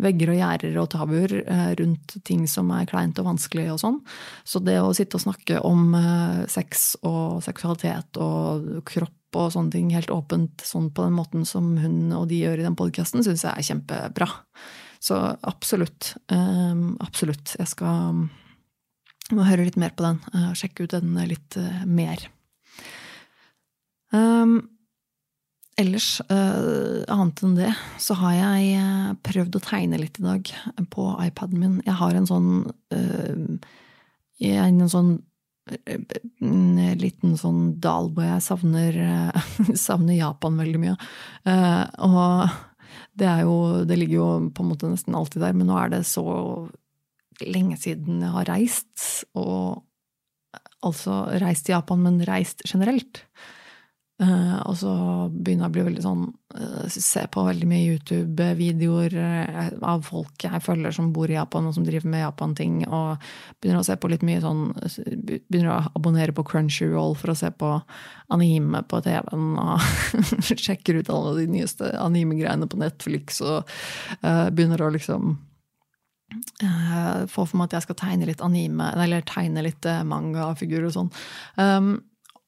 vegger 0.00 0.32
og 0.32 0.38
gjerder 0.38 0.78
og 0.80 0.88
tabuer 0.94 1.34
rundt 1.76 2.16
ting 2.24 2.46
som 2.48 2.70
er 2.72 2.88
kleint 2.88 3.20
og 3.20 3.28
vanskelig 3.28 3.68
og 3.74 3.82
sånn. 3.82 4.00
Så 4.48 4.62
det 4.64 4.78
å 4.80 4.94
sitte 4.96 5.18
og 5.18 5.26
snakke 5.26 5.60
om 5.66 5.92
sex 6.48 6.94
og 7.06 7.44
seksualitet 7.44 8.18
og 8.22 8.80
kropp 8.88 9.36
og 9.36 9.52
sånne 9.52 9.74
ting 9.74 9.92
helt 9.92 10.12
åpent 10.14 10.64
sånn 10.64 10.88
på 10.96 11.04
den 11.04 11.16
måten 11.18 11.44
som 11.48 11.74
hun 11.82 12.14
og 12.16 12.30
de 12.30 12.40
gjør 12.46 12.62
i 12.62 12.66
den 12.66 12.78
podkasten, 12.78 13.24
syns 13.26 13.44
jeg 13.44 13.52
er 13.52 13.68
kjempebra. 13.68 14.30
Så 15.02 15.18
absolutt. 15.44 16.14
Absolutt. 16.32 17.52
Jeg 17.58 17.68
skal 17.68 18.24
må 19.34 19.46
høre 19.46 19.66
litt 19.66 19.78
mer 19.80 19.94
på 19.96 20.06
den. 20.06 20.20
og 20.34 20.56
sjekke 20.58 20.86
ut 20.86 20.94
den 20.94 21.14
litt 21.28 21.58
uh, 21.58 21.84
mer. 21.88 22.22
Um, 24.14 24.68
ellers, 25.80 26.20
uh, 26.30 27.02
annet 27.10 27.42
enn 27.42 27.56
det, 27.58 27.72
så 28.02 28.16
har 28.20 28.36
jeg 28.36 29.16
prøvd 29.26 29.58
å 29.58 29.64
tegne 29.64 30.00
litt 30.00 30.20
i 30.20 30.26
dag 30.26 30.52
på 30.92 31.08
iPaden 31.26 31.62
min. 31.62 31.80
Jeg 31.86 31.98
har 32.02 32.14
en 32.14 32.28
sånn 32.28 32.52
En 34.46 34.88
sånn 34.92 35.16
en 35.66 36.76
liten 37.00 37.32
sånn 37.40 37.80
dal 37.82 38.12
hvor 38.14 38.22
jeg 38.22 38.42
savner, 38.44 38.98
savner 39.86 40.14
Japan 40.14 40.60
veldig 40.60 40.78
mye. 40.78 40.94
og 42.06 42.52
det 43.18 43.26
er 43.26 43.40
jo 43.48 43.84
Det 43.88 43.96
ligger 43.98 44.14
jo 44.14 44.28
på 44.54 44.62
en 44.62 44.70
måte 44.70 44.90
nesten 44.92 45.16
alltid 45.16 45.42
der, 45.42 45.56
men 45.56 45.66
nå 45.66 45.78
er 45.80 45.90
det 45.96 46.04
så 46.06 46.22
lenge 47.44 47.78
siden 47.80 48.22
jeg 48.24 48.34
har 48.34 48.48
reist, 48.48 49.04
og 49.36 49.82
altså 50.86 51.24
reist 51.42 51.66
til 51.66 51.76
Japan, 51.76 52.02
men 52.06 52.24
reist 52.28 52.64
generelt. 52.68 53.24
Uh, 54.16 54.62
og 54.64 54.78
så 54.80 54.90
begynner 55.28 55.66
jeg 55.66 55.68
å 55.68 55.72
bli 55.74 55.82
veldig 55.90 56.00
sånn 56.00 56.20
uh, 56.56 56.84
Se 56.88 57.26
på 57.28 57.42
veldig 57.44 57.66
mye 57.68 57.82
YouTube-videoer 57.84 59.12
uh, 59.12 59.66
av 59.84 60.06
folk 60.08 60.40
jeg 60.40 60.62
følger 60.64 60.94
som 60.96 61.10
bor 61.12 61.28
i 61.28 61.36
Japan, 61.36 61.68
og 61.68 61.76
som 61.76 61.84
driver 61.84 62.08
med 62.08 62.22
Japan-ting. 62.22 62.78
Og 62.88 63.26
begynner 63.60 63.82
å 63.82 63.84
se 63.84 63.98
på 64.00 64.08
litt 64.08 64.24
mye 64.24 64.40
sånn 64.40 64.70
Begynner 65.04 65.68
å 65.74 65.82
abonnere 66.00 66.32
på 66.32 66.46
Crunchyroll 66.48 67.12
for 67.20 67.34
å 67.34 67.36
se 67.36 67.50
på 67.60 67.74
anime 68.32 68.80
på 68.88 69.02
TV-en. 69.04 69.50
Og 69.60 70.56
sjekker 70.64 71.02
ut 71.02 71.12
alle 71.12 71.34
de 71.42 71.50
nyeste 71.58 71.92
anime-greiene 72.00 72.70
på 72.72 72.80
Netflix, 72.80 73.42
og 73.44 73.68
begynner 74.24 74.80
å 74.80 74.94
liksom 74.96 75.36
uh, 76.34 77.26
få 77.30 77.44
for 77.46 77.56
meg 77.58 77.66
at 77.68 77.74
jeg 77.78 77.84
skal 77.86 78.00
tegne 78.00 78.26
litt 78.28 78.42
anime, 78.44 78.86
eller 78.94 79.28
tegne 79.28 79.62
litt 79.66 79.84
uh, 79.88 80.04
mangafigurer 80.06 80.86
og 80.88 80.94
sånn. 80.96 81.10
Um, 81.60 81.88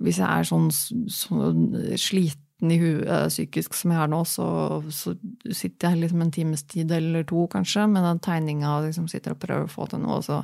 Hvis 0.03 0.21
jeg 0.21 0.29
er 0.29 0.49
sånn, 0.49 0.71
sånn 0.71 1.69
sliten 2.01 2.73
i 2.73 2.79
huet 2.81 3.09
uh, 3.09 3.27
psykisk 3.33 3.77
som 3.77 3.95
jeg 3.95 4.03
er 4.05 4.13
nå, 4.13 4.23
så, 4.29 4.47
så 4.95 5.15
sitter 5.51 5.93
jeg 5.93 6.05
liksom 6.05 6.25
en 6.25 6.35
times 6.35 6.65
tid 6.71 6.93
eller 6.95 7.27
to 7.29 7.47
kanskje 7.53 7.87
med 7.91 8.07
den 8.07 8.23
tegninga 8.25 8.79
og 8.79 8.89
liksom 8.89 9.09
sitter 9.11 9.35
og 9.35 9.43
prøver 9.43 9.69
å 9.69 9.73
få 9.73 9.89
til 9.91 10.05
noe, 10.05 10.21
og 10.21 10.27
så, 10.27 10.43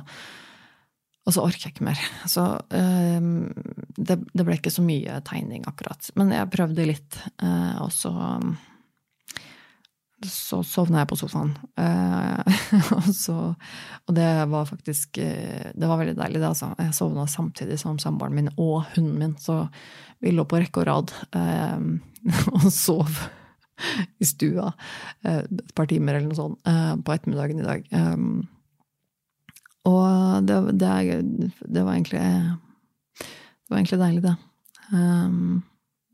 og 1.25 1.35
så 1.35 1.45
orker 1.45 1.67
jeg 1.69 1.75
ikke 1.75 1.87
mer. 1.87 2.01
Så 2.29 2.47
uh, 2.57 3.29
det, 3.97 4.19
det, 4.33 4.43
ble 4.43 4.57
ikke 4.57 4.73
så 4.73 4.85
mye 4.85 5.21
tegning, 5.27 5.65
akkurat. 5.69 6.11
Men 6.19 6.33
jeg 6.35 6.51
prøvde 6.53 6.89
litt, 6.89 7.21
og 7.41 7.89
så 7.93 8.13
så 10.27 10.61
sovna 10.67 11.01
jeg 11.01 11.09
på 11.11 11.17
sofaen. 11.19 11.51
Eh, 11.79 12.61
og, 12.97 13.09
så, 13.15 13.37
og, 14.05 14.13
det 14.15 14.29
var 14.51 14.69
faktisk 14.69 15.17
eh, 15.21 15.71
Det 15.73 15.89
var 15.89 16.01
veldig 16.01 16.17
deilig, 16.19 16.39
det, 16.41 16.47
altså. 16.51 16.71
Jeg 16.77 16.95
sovna 16.97 17.27
samtidig 17.29 17.79
som 17.81 17.99
samboeren 18.01 18.37
min 18.37 18.49
og 18.55 18.85
hunden 18.95 19.19
min, 19.19 19.35
så 19.41 19.65
vi 20.21 20.33
lå 20.35 20.45
på 20.45 20.61
rekke 20.61 20.83
og 20.83 20.89
rad 20.89 21.13
eh, 21.37 21.85
og 22.55 22.67
sov 22.73 23.21
i 24.21 24.27
stua 24.27 24.71
eh, 25.25 25.43
et 25.43 25.75
par 25.77 25.89
timer 25.89 26.17
eller 26.17 26.29
noe 26.29 26.37
sånt 26.37 26.69
eh, 26.69 26.95
på 27.01 27.15
ettermiddagen 27.15 27.61
i 27.61 27.67
dag. 27.67 27.87
Eh, 27.97 28.17
og 29.89 30.45
det, 30.45 30.57
det, 30.77 30.89
det, 31.65 31.81
var 31.81 31.95
egentlig 31.95 32.21
Det 32.21 33.71
var 33.71 33.79
egentlig 33.79 34.01
deilig, 34.03 34.21
det. 34.27 34.35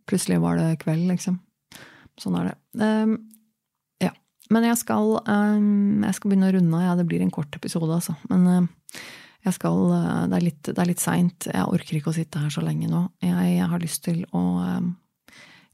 plutselig 0.07 0.37
var 0.39 0.55
det 0.55 0.77
kveld, 0.79 1.09
liksom. 1.11 1.41
Sånn 2.17 2.37
er 2.39 2.47
det. 2.47 2.55
Men 4.53 4.67
jeg 4.67 4.79
skal, 4.79 5.17
um, 5.27 6.03
jeg 6.05 6.17
skal, 6.17 6.31
begynne 6.31 6.49
å 6.49 6.55
runde 6.55 6.77
av. 6.79 6.85
Ja, 6.85 6.93
det 6.99 7.07
blir 7.09 7.23
en 7.23 7.33
kort 7.33 7.55
episode, 7.57 7.89
altså. 7.91 8.15
Men 8.31 8.45
uh, 8.47 8.99
jeg 9.45 9.55
skal 9.57 9.81
uh, 9.91 10.23
Det 10.29 10.37
er 10.37 10.45
litt, 10.45 10.69
det 10.69 10.85
litt 10.87 11.03
seint. 11.03 11.49
Jeg 11.51 11.67
orker 11.67 11.99
ikke 11.99 12.13
å 12.13 12.15
sitte 12.15 12.41
her 12.43 12.53
så 12.53 12.63
lenge 12.63 12.89
nå. 12.91 13.03
Jeg, 13.23 13.57
jeg 13.57 13.71
har 13.73 13.83
lyst 13.83 14.03
til 14.07 14.23
å 14.35 14.43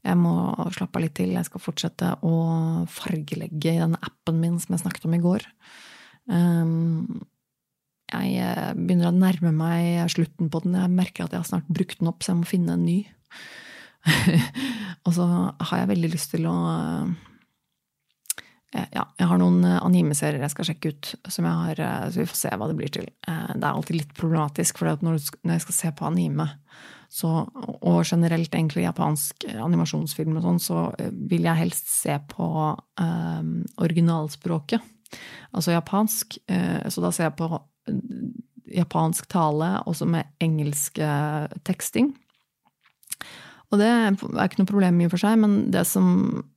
Jeg 0.04 0.16
må 0.20 0.34
slappe 0.74 0.98
av 0.98 1.06
litt 1.06 1.14
til. 1.16 1.36
Jeg 1.36 1.48
skal 1.48 1.62
fortsette 1.62 2.16
å 2.26 2.34
fargelegge 2.92 3.76
i 3.76 3.82
den 3.82 3.96
appen 4.00 4.42
min 4.42 4.58
som 4.60 4.74
jeg 4.74 4.82
snakket 4.84 5.06
om 5.08 5.14
i 5.16 5.22
går. 5.22 5.46
Jeg 8.14 8.74
begynner 8.76 9.08
å 9.08 9.16
nærme 9.16 9.52
meg 9.56 10.10
slutten 10.12 10.50
på 10.52 10.60
den. 10.66 10.76
Jeg 10.76 10.92
merker 10.92 11.24
at 11.24 11.32
jeg 11.32 11.40
har 11.40 11.48
snart 11.48 11.70
brukt 11.72 12.02
den 12.02 12.10
opp, 12.10 12.20
så 12.20 12.34
jeg 12.34 12.40
må 12.42 12.50
finne 12.50 12.76
en 12.76 12.84
ny. 12.84 12.98
og 15.06 15.14
så 15.16 15.24
har 15.70 15.80
jeg 15.80 15.92
veldig 15.94 16.10
lyst 16.12 16.34
til 16.34 16.44
å 16.50 16.54
Eh, 16.54 17.33
ja, 18.74 19.04
jeg 19.20 19.28
har 19.30 19.38
noen 19.38 19.62
eh, 19.66 19.78
animeserier 19.86 20.42
jeg 20.42 20.52
skal 20.54 20.68
sjekke 20.68 20.90
ut, 20.94 21.10
som 21.30 21.46
jeg 21.46 21.60
har, 21.60 21.82
eh, 21.84 22.06
så 22.10 22.22
vi 22.22 22.28
får 22.30 22.40
se 22.40 22.52
hva 22.58 22.68
det 22.70 22.76
blir 22.78 22.92
til. 22.94 23.06
Det 23.06 23.60
er 23.60 23.70
alltid 23.70 24.00
litt 24.00 24.14
problematisk, 24.18 24.80
for 24.80 25.04
når 25.04 25.20
jeg 25.20 25.64
skal 25.66 25.76
se 25.76 25.92
på 25.94 26.08
anime, 26.08 26.48
så, 27.14 27.30
og 27.46 28.00
generelt 28.08 28.50
egentlig 28.50 28.88
japansk 28.88 29.46
animasjonsfilm 29.52 30.40
og 30.40 30.48
sånn, 30.48 30.58
så 30.64 30.80
vil 31.30 31.46
jeg 31.46 31.60
helst 31.60 31.92
se 31.92 32.16
på 32.32 32.48
um, 32.74 33.52
originalspråket. 33.84 34.82
Altså 35.54 35.76
japansk. 35.76 36.40
Så 36.90 37.04
da 37.04 37.12
ser 37.14 37.28
jeg 37.28 37.36
på 37.38 37.60
japansk 38.74 39.28
tale, 39.30 39.68
også 39.86 40.08
med 40.10 40.32
engelsk 40.42 40.98
teksting. 41.62 42.10
Og 43.74 43.80
det 43.82 43.90
er 43.90 44.14
ikke 44.46 44.62
noe 44.62 44.70
problem 44.70 45.00
i 45.00 45.08
og 45.08 45.14
for 45.16 45.24
seg, 45.24 45.36
men 45.42 45.58
det 45.74 45.82
som, 45.90 46.06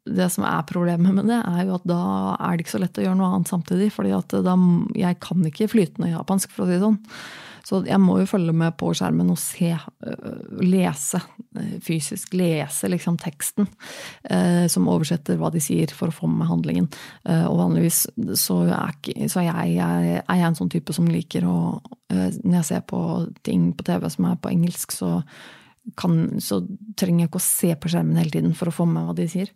det 0.05 0.29
som, 0.33 0.45
er 0.45 0.67
problemet 0.69 1.17
med 1.17 1.31
det, 1.31 1.41
er 1.41 1.65
jo 1.65 1.79
at 1.79 1.89
da 1.89 2.01
er 2.37 2.55
det 2.55 2.65
ikke 2.65 2.75
så 2.75 2.83
lett 2.83 3.01
å 3.01 3.07
gjøre 3.07 3.19
noe 3.19 3.33
annet 3.33 3.51
samtidig. 3.51 3.91
da, 4.45 4.55
jeg 4.95 5.19
kan 5.23 5.49
ikke 5.49 5.71
flytende 5.71 6.13
japansk, 6.13 6.53
for 6.53 6.65
å 6.65 6.69
si 6.69 6.77
det 6.77 6.85
sånn. 6.85 7.01
Så 7.67 7.81
jeg 7.83 7.99
må 7.99 8.15
jo 8.21 8.29
følge 8.29 8.53
med 8.55 8.77
på 8.79 8.93
skjermen 8.95 9.33
og 9.33 9.39
se, 9.41 9.73
øh, 9.75 10.61
lese, 10.63 11.19
øh, 11.57 11.73
fysisk 11.83 12.37
lese 12.37 12.87
liksom 12.87 13.17
teksten 13.19 13.67
eh, 14.31 14.69
som 14.71 14.87
oversetter 14.87 15.39
hva 15.39 15.51
de 15.51 15.59
sier, 15.63 15.91
for 15.91 16.07
å 16.07 16.15
få 16.15 16.29
med 16.31 16.47
handlingen. 16.47 16.87
Eh, 17.27 17.43
og 17.43 17.59
vanligvis 17.59 18.05
så, 18.39 18.61
er, 18.69 18.95
ikke, 18.95 19.27
så 19.27 19.41
er, 19.43 19.49
jeg, 19.49 19.75
jeg, 19.81 20.07
er, 20.13 20.23
jeg, 20.23 20.47
en 20.47 20.59
sånn 20.61 20.71
type 20.71 20.95
som 20.95 21.11
liker 21.11 21.47
å 21.49 21.57
eh, 22.13 22.31
Når 22.39 22.59
jeg 22.61 22.69
ser 22.71 22.87
på 22.87 23.01
ting 23.43 23.73
på 23.75 23.83
TV 23.89 24.07
som 24.15 24.29
er 24.31 24.39
på 24.39 24.53
engelsk, 24.53 24.95
så 24.95 25.17
kan, 25.95 26.41
så 26.43 26.59
trenger 26.99 27.23
jeg 27.23 27.29
ikke 27.31 27.39
å 27.39 27.45
se 27.47 27.69
på 27.79 27.91
skjermen 27.91 28.19
hele 28.19 28.33
tiden 28.33 28.55
for 28.57 28.69
å 28.69 28.75
få 28.75 28.87
med 28.89 29.07
hva 29.07 29.15
de 29.17 29.27
sier. 29.31 29.51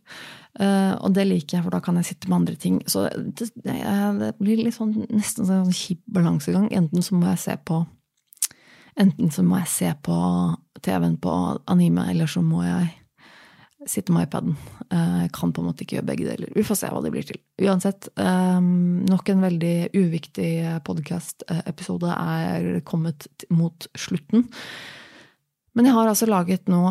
Uh, 0.59 0.95
og 0.99 1.15
det 1.15 1.25
liker 1.27 1.57
jeg, 1.57 1.65
for 1.65 1.75
da 1.75 1.81
kan 1.83 1.99
jeg 1.99 2.11
sitte 2.11 2.29
med 2.29 2.41
andre 2.41 2.57
ting. 2.59 2.79
Så 2.91 3.07
det, 3.11 3.49
det, 3.63 4.31
blir 4.39 4.63
litt 4.63 4.77
sånn, 4.77 4.93
nesten 5.11 5.47
sånn 5.47 5.75
kjip 5.75 6.03
balansegang. 6.11 6.69
Enten 6.75 7.03
så 7.05 7.17
må 7.17 7.31
jeg 7.33 7.43
se 7.47 7.57
på 7.65 7.83
Enten 8.99 9.29
så 9.31 9.39
må 9.47 9.55
jeg 9.61 9.69
se 9.71 9.89
på 10.03 10.15
TV-en 10.83 11.13
på 11.23 11.31
anime, 11.71 12.09
eller 12.11 12.27
så 12.27 12.41
må 12.43 12.59
jeg 12.65 12.89
sitte 13.87 14.13
med 14.13 14.27
iPaden. 14.27 14.57
Uh, 14.91 15.23
kan 15.33 15.53
på 15.55 15.63
en 15.63 15.69
måte 15.69 15.85
ikke 15.85 15.95
gjøre 15.97 16.09
begge 16.09 16.27
deler. 16.27 16.51
Vi 16.53 16.65
får 16.67 16.81
se 16.81 16.89
hva 16.91 16.99
det 17.01 17.13
blir 17.13 17.25
til. 17.25 17.39
Uansett, 17.63 18.09
um, 18.19 18.99
nok 19.07 19.31
en 19.31 19.45
veldig 19.47 19.75
uviktig 19.95 20.51
podkast-episode 20.85 22.11
er 22.11 22.81
kommet 22.87 23.29
mot 23.49 23.87
slutten. 23.95 24.49
Men 25.75 25.87
jeg 25.87 25.95
har 25.95 26.09
altså 26.11 26.27
laget 26.29 26.67
nå 26.71 26.83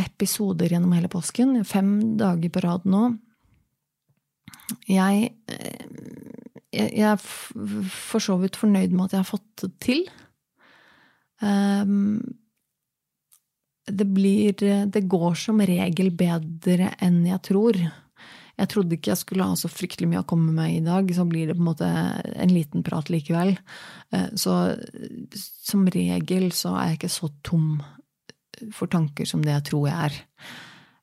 episoder 0.00 0.72
gjennom 0.72 0.92
hele 0.96 1.10
påsken. 1.10 1.56
Fem 1.66 2.16
dager 2.20 2.52
på 2.52 2.62
rad 2.64 2.86
nå. 2.90 3.06
Jeg, 4.90 5.30
eh, 5.48 5.86
jeg 6.72 7.08
er 7.12 7.20
for 7.20 8.22
så 8.22 8.36
vidt 8.40 8.58
fornøyd 8.60 8.94
med 8.94 9.06
at 9.06 9.16
jeg 9.16 9.22
har 9.22 9.30
fått 9.30 9.64
det 9.64 9.72
til. 9.84 10.04
Ehm, 11.44 12.20
det 13.84 14.06
blir 14.06 14.52
Det 14.90 15.08
går 15.08 15.34
som 15.36 15.60
regel 15.60 16.10
bedre 16.10 16.94
enn 17.00 17.26
jeg 17.26 17.42
tror. 17.42 17.76
Jeg 18.54 18.70
trodde 18.70 18.94
ikke 18.94 19.10
jeg 19.10 19.20
skulle 19.20 19.46
ha 19.48 19.56
så 19.58 19.70
fryktelig 19.70 20.08
mye 20.10 20.22
å 20.22 20.28
komme 20.30 20.52
med 20.54 20.76
i 20.76 20.82
dag, 20.84 21.08
så 21.16 21.26
blir 21.26 21.48
det 21.50 21.56
på 21.58 21.64
en 21.64 21.70
måte 21.72 21.88
en 21.88 22.52
liten 22.54 22.84
prat 22.86 23.10
likevel. 23.10 23.56
Eh, 24.14 24.28
så 24.38 24.76
som 25.64 25.88
regel 25.90 26.50
så 26.54 26.76
er 26.78 26.92
jeg 26.92 27.00
ikke 27.00 27.12
så 27.16 27.30
tom 27.46 27.82
for 28.74 28.86
tanker 28.90 29.26
som 29.26 29.42
det 29.42 29.56
jeg 29.56 29.66
tror 29.72 29.88
jeg 29.90 30.10
er. 30.10 30.20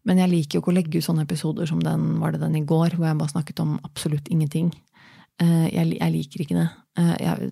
Men 0.08 0.22
jeg 0.24 0.32
liker 0.32 0.58
jo 0.58 0.64
ikke 0.64 0.72
å 0.72 0.78
legge 0.80 1.02
ut 1.02 1.06
sånne 1.06 1.28
episoder 1.28 1.68
som 1.70 1.82
den 1.84 2.16
var 2.22 2.34
det 2.34 2.42
den 2.42 2.58
i 2.58 2.64
går, 2.66 2.96
hvor 2.96 3.10
jeg 3.10 3.20
bare 3.20 3.36
snakket 3.36 3.62
om 3.62 3.76
absolutt 3.86 4.32
ingenting. 4.34 4.72
Eh, 5.44 5.68
jeg, 5.76 5.98
jeg 6.00 6.16
liker 6.16 6.46
ikke 6.46 6.58
det. 6.58 6.70
Eh, 7.02 7.16
jeg, 7.28 7.52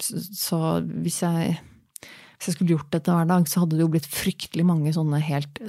så 0.00 0.60
hvis 0.80 1.20
jeg, 1.22 1.56
hvis 2.00 2.48
jeg 2.48 2.56
skulle 2.56 2.72
gjort 2.72 2.92
dette 2.94 3.14
hver 3.14 3.28
dag, 3.28 3.46
så 3.46 3.62
hadde 3.62 3.76
det 3.76 3.84
jo 3.84 3.92
blitt 3.92 4.08
fryktelig 4.08 4.64
mange 4.66 4.96
sånne 4.96 5.20
helt 5.28 5.60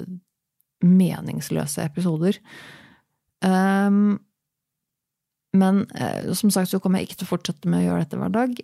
meningsløse 0.86 1.86
episoder. 1.86 2.38
Um, 3.42 4.20
men 5.58 5.86
uh, 5.98 6.34
som 6.38 6.52
sagt 6.54 6.72
så 6.72 6.80
kommer 6.80 7.02
jeg 7.02 7.10
ikke 7.10 7.22
til 7.22 7.30
å 7.30 7.34
fortsette 7.34 7.72
med 7.72 7.82
å 7.82 7.88
gjøre 7.90 8.04
dette 8.06 8.20
hver 8.20 8.36
dag. 8.36 8.60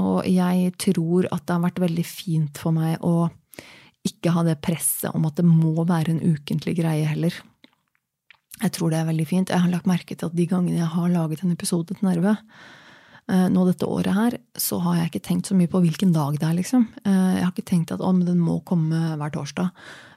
Og 0.00 0.26
jeg 0.28 0.74
tror 0.80 1.28
at 1.28 1.46
det 1.46 1.56
har 1.56 1.64
vært 1.66 1.80
veldig 1.82 2.04
fint 2.06 2.60
for 2.60 2.74
meg 2.76 3.02
å 3.04 3.28
ikke 4.06 4.32
ha 4.34 4.44
det 4.46 4.60
presset 4.64 5.12
om 5.14 5.26
at 5.28 5.38
det 5.38 5.46
må 5.46 5.84
være 5.86 6.14
en 6.14 6.22
ukentlig 6.22 6.74
greie 6.80 7.06
heller. 7.06 7.34
Jeg 8.62 8.74
tror 8.76 8.92
det 8.92 9.00
er 9.00 9.10
veldig 9.10 9.26
fint. 9.26 9.50
Jeg 9.50 9.62
har 9.64 9.72
lagt 9.72 9.90
merke 9.90 10.14
til 10.14 10.28
at 10.28 10.38
de 10.38 10.46
gangene 10.48 10.80
jeg 10.80 10.94
har 10.94 11.12
laget 11.12 11.42
en 11.42 11.52
episode 11.54 11.92
til 11.92 12.06
Nerve, 12.06 12.36
uh, 13.30 13.46
nå 13.52 13.66
dette 13.68 13.88
året 13.88 14.16
her, 14.16 14.38
så 14.58 14.78
har 14.86 15.00
jeg 15.00 15.12
ikke 15.12 15.26
tenkt 15.28 15.50
så 15.50 15.58
mye 15.58 15.70
på 15.70 15.82
hvilken 15.82 16.14
dag 16.14 16.38
det 16.38 16.48
er, 16.48 16.56
liksom. 16.60 16.88
Uh, 17.04 17.34
jeg 17.36 17.44
har 17.44 17.52
ikke 17.52 17.70
tenkt 17.74 17.94
at 17.94 18.02
å, 18.02 18.14
men 18.14 18.28
den 18.28 18.42
må 18.42 18.60
komme 18.66 19.16
hver 19.18 19.34
torsdag. 19.34 19.72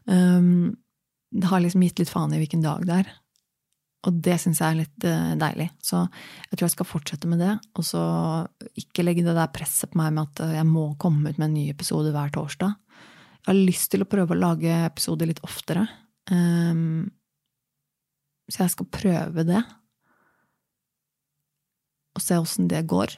Det 0.05 0.75
har 1.43 1.62
liksom 1.62 1.84
gitt 1.84 2.00
litt 2.00 2.12
faen 2.12 2.34
i 2.34 2.39
hvilken 2.41 2.63
dag 2.63 2.86
det 2.88 3.00
er. 3.04 3.13
Og 4.06 4.19
det 4.24 4.38
syns 4.41 4.62
jeg 4.62 4.69
er 4.69 4.80
litt 4.84 5.08
uh, 5.10 5.34
deilig. 5.41 5.67
Så 5.84 6.04
jeg 6.06 6.54
tror 6.54 6.67
jeg 6.67 6.76
skal 6.76 6.89
fortsette 6.89 7.30
med 7.30 7.41
det. 7.41 7.54
Og 7.76 7.88
så 7.88 8.02
ikke 8.78 9.06
legge 9.06 9.26
det 9.26 9.36
der 9.38 9.52
presset 9.54 9.91
på 9.91 10.00
meg 10.02 10.13
med 10.15 10.30
at 10.30 10.58
jeg 10.60 10.67
må 10.69 10.91
komme 11.02 11.32
ut 11.32 11.39
med 11.41 11.50
en 11.50 11.58
ny 11.58 11.67
episode 11.74 12.13
hver 12.13 12.34
torsdag. 12.36 12.76
Jeg 13.45 13.50
har 13.50 13.60
lyst 13.60 13.91
til 13.93 14.06
å 14.06 14.10
prøve 14.10 14.34
å 14.34 14.41
lage 14.41 14.78
episoder 14.86 15.30
litt 15.30 15.41
oftere. 15.45 15.88
Um, 16.30 17.10
så 18.50 18.63
jeg 18.63 18.76
skal 18.76 18.93
prøve 18.93 19.45
det. 19.48 19.62
Og 22.15 22.24
se 22.24 22.38
åssen 22.39 22.69
det 22.71 22.86
går. 22.89 23.17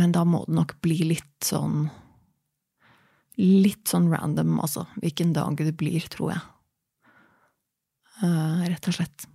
Men 0.00 0.12
da 0.14 0.24
må 0.24 0.44
det 0.46 0.56
nok 0.56 0.76
bli 0.84 1.02
litt 1.12 1.44
sånn 1.44 1.88
litt 3.38 3.90
sånn 3.90 4.10
random, 4.12 4.58
altså, 4.62 4.86
hvilken 5.00 5.34
dag 5.36 5.60
det 5.60 5.74
blir, 5.78 6.04
tror 6.12 6.34
jeg. 6.34 6.42
Uh, 8.20 8.66
rett 8.66 8.90
og 8.90 8.96
slett. 8.96 9.26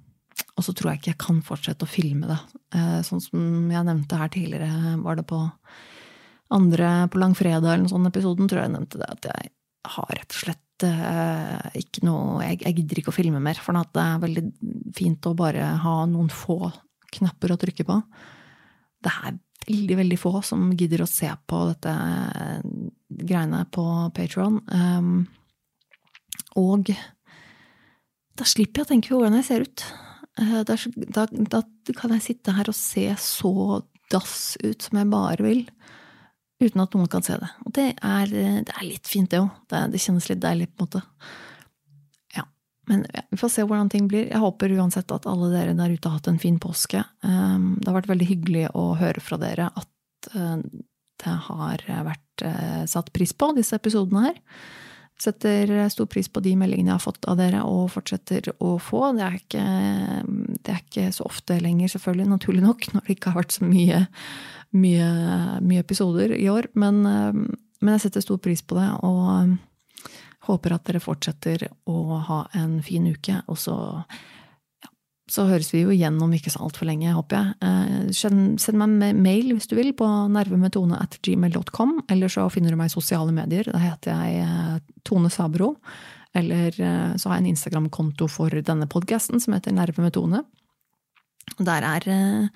Og 0.55 0.65
så 0.67 0.75
tror 0.75 0.91
jeg 0.91 1.01
ikke 1.01 1.13
jeg 1.13 1.23
kan 1.23 1.41
fortsette 1.45 1.88
å 1.88 1.89
filme 1.89 2.29
det. 2.29 2.39
Uh, 2.75 2.99
sånn 3.08 3.23
som 3.23 3.71
jeg 3.71 3.88
nevnte 3.88 4.19
her 4.19 4.31
tidligere, 4.34 4.97
var 5.01 5.19
det 5.19 5.27
på 5.29 5.41
andre 6.55 7.08
på 7.10 7.19
langfredag 7.21 7.65
eller 7.65 7.86
noen 7.86 7.95
sånn 7.95 8.12
episoden, 8.12 8.49
tror 8.49 8.62
jeg 8.62 8.69
jeg 8.69 8.75
nevnte 8.75 9.01
det, 9.01 9.10
at 9.10 9.29
jeg 9.31 9.51
har 9.95 10.13
rett 10.13 10.29
og 10.29 10.43
slett 10.43 10.62
er 10.84 11.77
ikke 11.79 12.01
noe 12.03 12.41
jeg, 12.43 12.60
jeg 12.65 12.75
gidder 12.81 12.99
ikke 12.99 13.12
å 13.13 13.15
filme 13.15 13.39
mer, 13.39 13.60
for 13.63 13.77
det 13.77 14.01
er 14.01 14.23
veldig 14.23 14.43
fint 14.97 15.27
å 15.29 15.36
bare 15.38 15.69
ha 15.81 15.93
noen 16.10 16.27
få 16.34 16.67
knapper 17.15 17.53
å 17.53 17.60
trykke 17.62 17.86
på. 17.88 17.95
Det 19.05 19.13
er 19.23 19.38
veldig, 19.65 19.97
veldig 20.01 20.17
få 20.19 20.39
som 20.45 20.69
gidder 20.78 21.04
å 21.04 21.10
se 21.10 21.30
på 21.47 21.62
dette 21.71 21.93
greiene 23.10 23.63
på 23.73 23.86
Patron. 24.15 24.60
Um, 24.69 25.25
og 26.60 26.91
da 28.36 28.47
slipper 28.47 28.82
jeg 28.82 28.88
å 28.88 28.91
tenke 28.93 29.12
på 29.12 29.19
hvordan 29.19 29.39
jeg 29.39 29.47
ser 29.49 29.65
ut. 29.65 29.86
Uh, 30.39 30.62
da, 30.67 30.78
da, 30.95 31.28
da, 31.56 31.63
kan 31.97 32.15
jeg 32.15 32.25
sitte 32.30 32.56
her 32.58 32.69
og 32.71 32.78
se 32.78 33.08
så 33.21 33.82
dass 34.13 34.56
ut 34.62 34.86
som 34.86 34.99
jeg 34.99 35.10
bare 35.10 35.41
vil 35.45 35.63
uten 36.62 36.84
at 36.84 36.93
noen 36.95 37.10
kan 37.12 37.25
se 37.25 37.36
det. 37.41 37.49
Og 37.65 37.73
det 37.75 37.89
er, 37.95 38.32
det 38.32 38.75
er 38.75 38.86
litt 38.86 39.10
fint, 39.10 39.30
det 39.32 39.41
òg. 39.43 39.51
Det, 39.71 39.82
det, 39.91 40.01
kjennes 40.01 40.30
litt 40.32 40.43
deilig, 40.43 40.69
på 40.71 40.86
en 40.86 40.88
måte. 40.88 41.01
Men 42.89 43.06
vi 43.32 43.39
får 43.41 43.52
se 43.54 43.65
hvordan 43.65 43.89
ting 43.91 44.08
blir. 44.12 44.28
Jeg 44.30 44.41
håper 44.43 44.74
uansett 44.78 45.12
at 45.13 45.28
alle 45.30 45.52
dere 45.54 45.76
der 45.78 45.93
ute 45.95 46.10
har 46.10 46.19
hatt 46.19 46.30
en 46.32 46.41
fin 46.41 46.58
påske. 46.62 47.04
Um, 47.26 47.76
det 47.80 47.89
har 47.89 48.00
vært 48.00 48.12
veldig 48.13 48.30
hyggelig 48.30 48.65
å 48.78 48.88
høre 49.00 49.24
fra 49.24 49.39
dere 49.41 49.69
at 49.74 50.32
uh, 50.36 50.58
det 51.24 51.36
har 51.50 51.86
vært 52.10 52.45
uh, 52.45 52.84
satt 52.89 53.13
pris 53.15 53.34
på, 53.34 53.54
disse 53.58 53.78
episodene 53.78 54.28
her. 54.30 54.41
Setter 55.21 55.71
stor 55.93 56.10
pris 56.12 56.28
på 56.28 56.41
de 56.43 56.58
meldingene 56.60 56.91
jeg 56.91 56.98
har 56.98 57.06
fått 57.06 57.26
av 57.32 57.38
dere 57.39 57.62
og 57.63 57.88
fortsetter 57.93 58.50
å 58.60 58.74
få. 58.84 59.13
Det 59.15 59.24
er 59.24 59.38
ikke, 59.39 59.67
det 60.60 60.74
er 60.74 60.82
ikke 60.82 61.06
så 61.15 61.30
ofte 61.30 61.56
lenger, 61.63 61.93
selvfølgelig, 61.93 62.28
naturlig 62.34 62.65
nok, 62.65 62.88
når 62.93 63.06
det 63.06 63.15
ikke 63.15 63.32
har 63.32 63.39
vært 63.45 63.56
så 63.56 63.69
mye 63.69 64.04
mye, 64.76 65.08
mye 65.63 65.84
episoder 65.84 66.36
i 66.36 66.50
år. 66.52 66.69
Men, 66.74 67.06
eh, 67.06 67.32
men, 67.82 67.93
jeg 67.95 68.08
setter 68.08 68.26
stor 68.26 68.41
pris 68.41 68.63
på 68.65 68.78
det, 68.80 68.89
og 69.06 69.24
eh, 69.36 69.56
håper 70.47 70.75
at 70.75 70.88
dere 70.88 71.03
fortsetter 71.03 71.67
å 71.89 72.19
ha 72.27 72.39
en 72.58 72.79
fin 72.86 73.05
uke. 73.08 73.41
Og 73.51 73.60
så, 73.60 73.75
ja, 74.84 74.91
så 75.31 75.47
høres 75.49 75.71
vi 75.73 75.84
jo 75.84 75.93
igjen 75.93 76.19
om 76.21 76.34
ikke 76.36 76.53
så 76.53 76.63
altfor 76.65 76.89
lenge, 76.89 77.13
håper 77.15 77.39
jeg. 77.39 77.55
Eh, 77.69 78.10
send, 78.15 78.60
meg 78.79 78.97
en 79.10 79.23
mail 79.25 79.53
hvis 79.53 79.69
du 79.71 79.77
vil, 79.79 79.93
på 79.97 80.10
nervemetone 80.34 80.99
at 81.01 81.19
gmail.com. 81.25 81.97
Eller 82.12 82.31
så 82.31 82.47
finner 82.53 82.73
du 82.75 82.81
meg 82.81 82.91
i 82.91 82.97
sosiale 82.97 83.34
medier. 83.36 83.71
Da 83.71 83.81
heter 83.81 84.27
jeg 84.29 84.84
Tone 85.08 85.34
Sabro. 85.34 85.75
Eller 86.36 86.75
så 86.75 87.29
har 87.29 87.38
jeg 87.38 87.45
en 87.45 87.53
Instagram-konto 87.53 88.27
for 88.27 88.51
denne 88.51 88.89
podkasten 88.91 89.39
som 89.39 89.55
heter 89.55 89.71
Nerve 89.71 90.03
med 90.03 90.17
Tone. 90.17 90.41
Der 91.55 91.86
er 91.88 92.03
eh, 92.10 92.47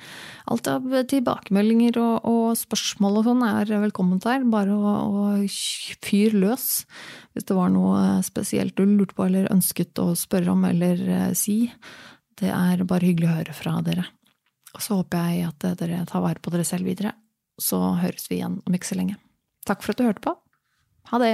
alt 0.52 0.68
av 0.68 0.88
tilbakemeldinger 1.08 2.00
og, 2.02 2.26
og 2.28 2.58
spørsmål 2.60 3.22
og 3.22 3.28
sånn 3.30 3.46
er 3.48 3.72
velkomment 3.86 4.26
der. 4.26 4.44
Bare 4.50 4.76
å, 4.76 4.94
å 5.08 5.26
fyr 6.04 6.36
løs 6.36 6.84
hvis 7.32 7.48
det 7.48 7.56
var 7.56 7.72
noe 7.72 8.20
spesielt 8.26 8.76
du 8.76 8.84
lurte 8.84 9.16
på 9.16 9.28
eller 9.30 9.48
ønsket 9.54 10.02
å 10.02 10.12
spørre 10.20 10.52
om 10.52 10.66
eller 10.68 11.06
eh, 11.06 11.32
si. 11.38 11.62
Det 12.40 12.52
er 12.52 12.84
bare 12.88 13.08
hyggelig 13.08 13.30
å 13.30 13.38
høre 13.38 13.56
fra 13.56 13.78
dere. 13.86 14.10
Og 14.76 14.84
så 14.84 15.00
håper 15.00 15.32
jeg 15.32 15.48
at 15.48 15.70
dere 15.80 16.04
tar 16.10 16.26
vare 16.26 16.44
på 16.44 16.52
dere 16.54 16.68
selv 16.68 16.90
videre. 16.90 17.16
Så 17.60 17.80
høres 18.02 18.28
vi 18.30 18.40
igjen 18.40 18.60
om 18.66 18.76
ikke 18.76 18.92
så 18.92 19.00
lenge. 19.00 19.18
Takk 19.68 19.84
for 19.84 19.94
at 19.94 20.02
du 20.02 20.08
hørte 20.08 20.24
på. 20.28 20.36
Ha 21.14 21.24
det! 21.24 21.34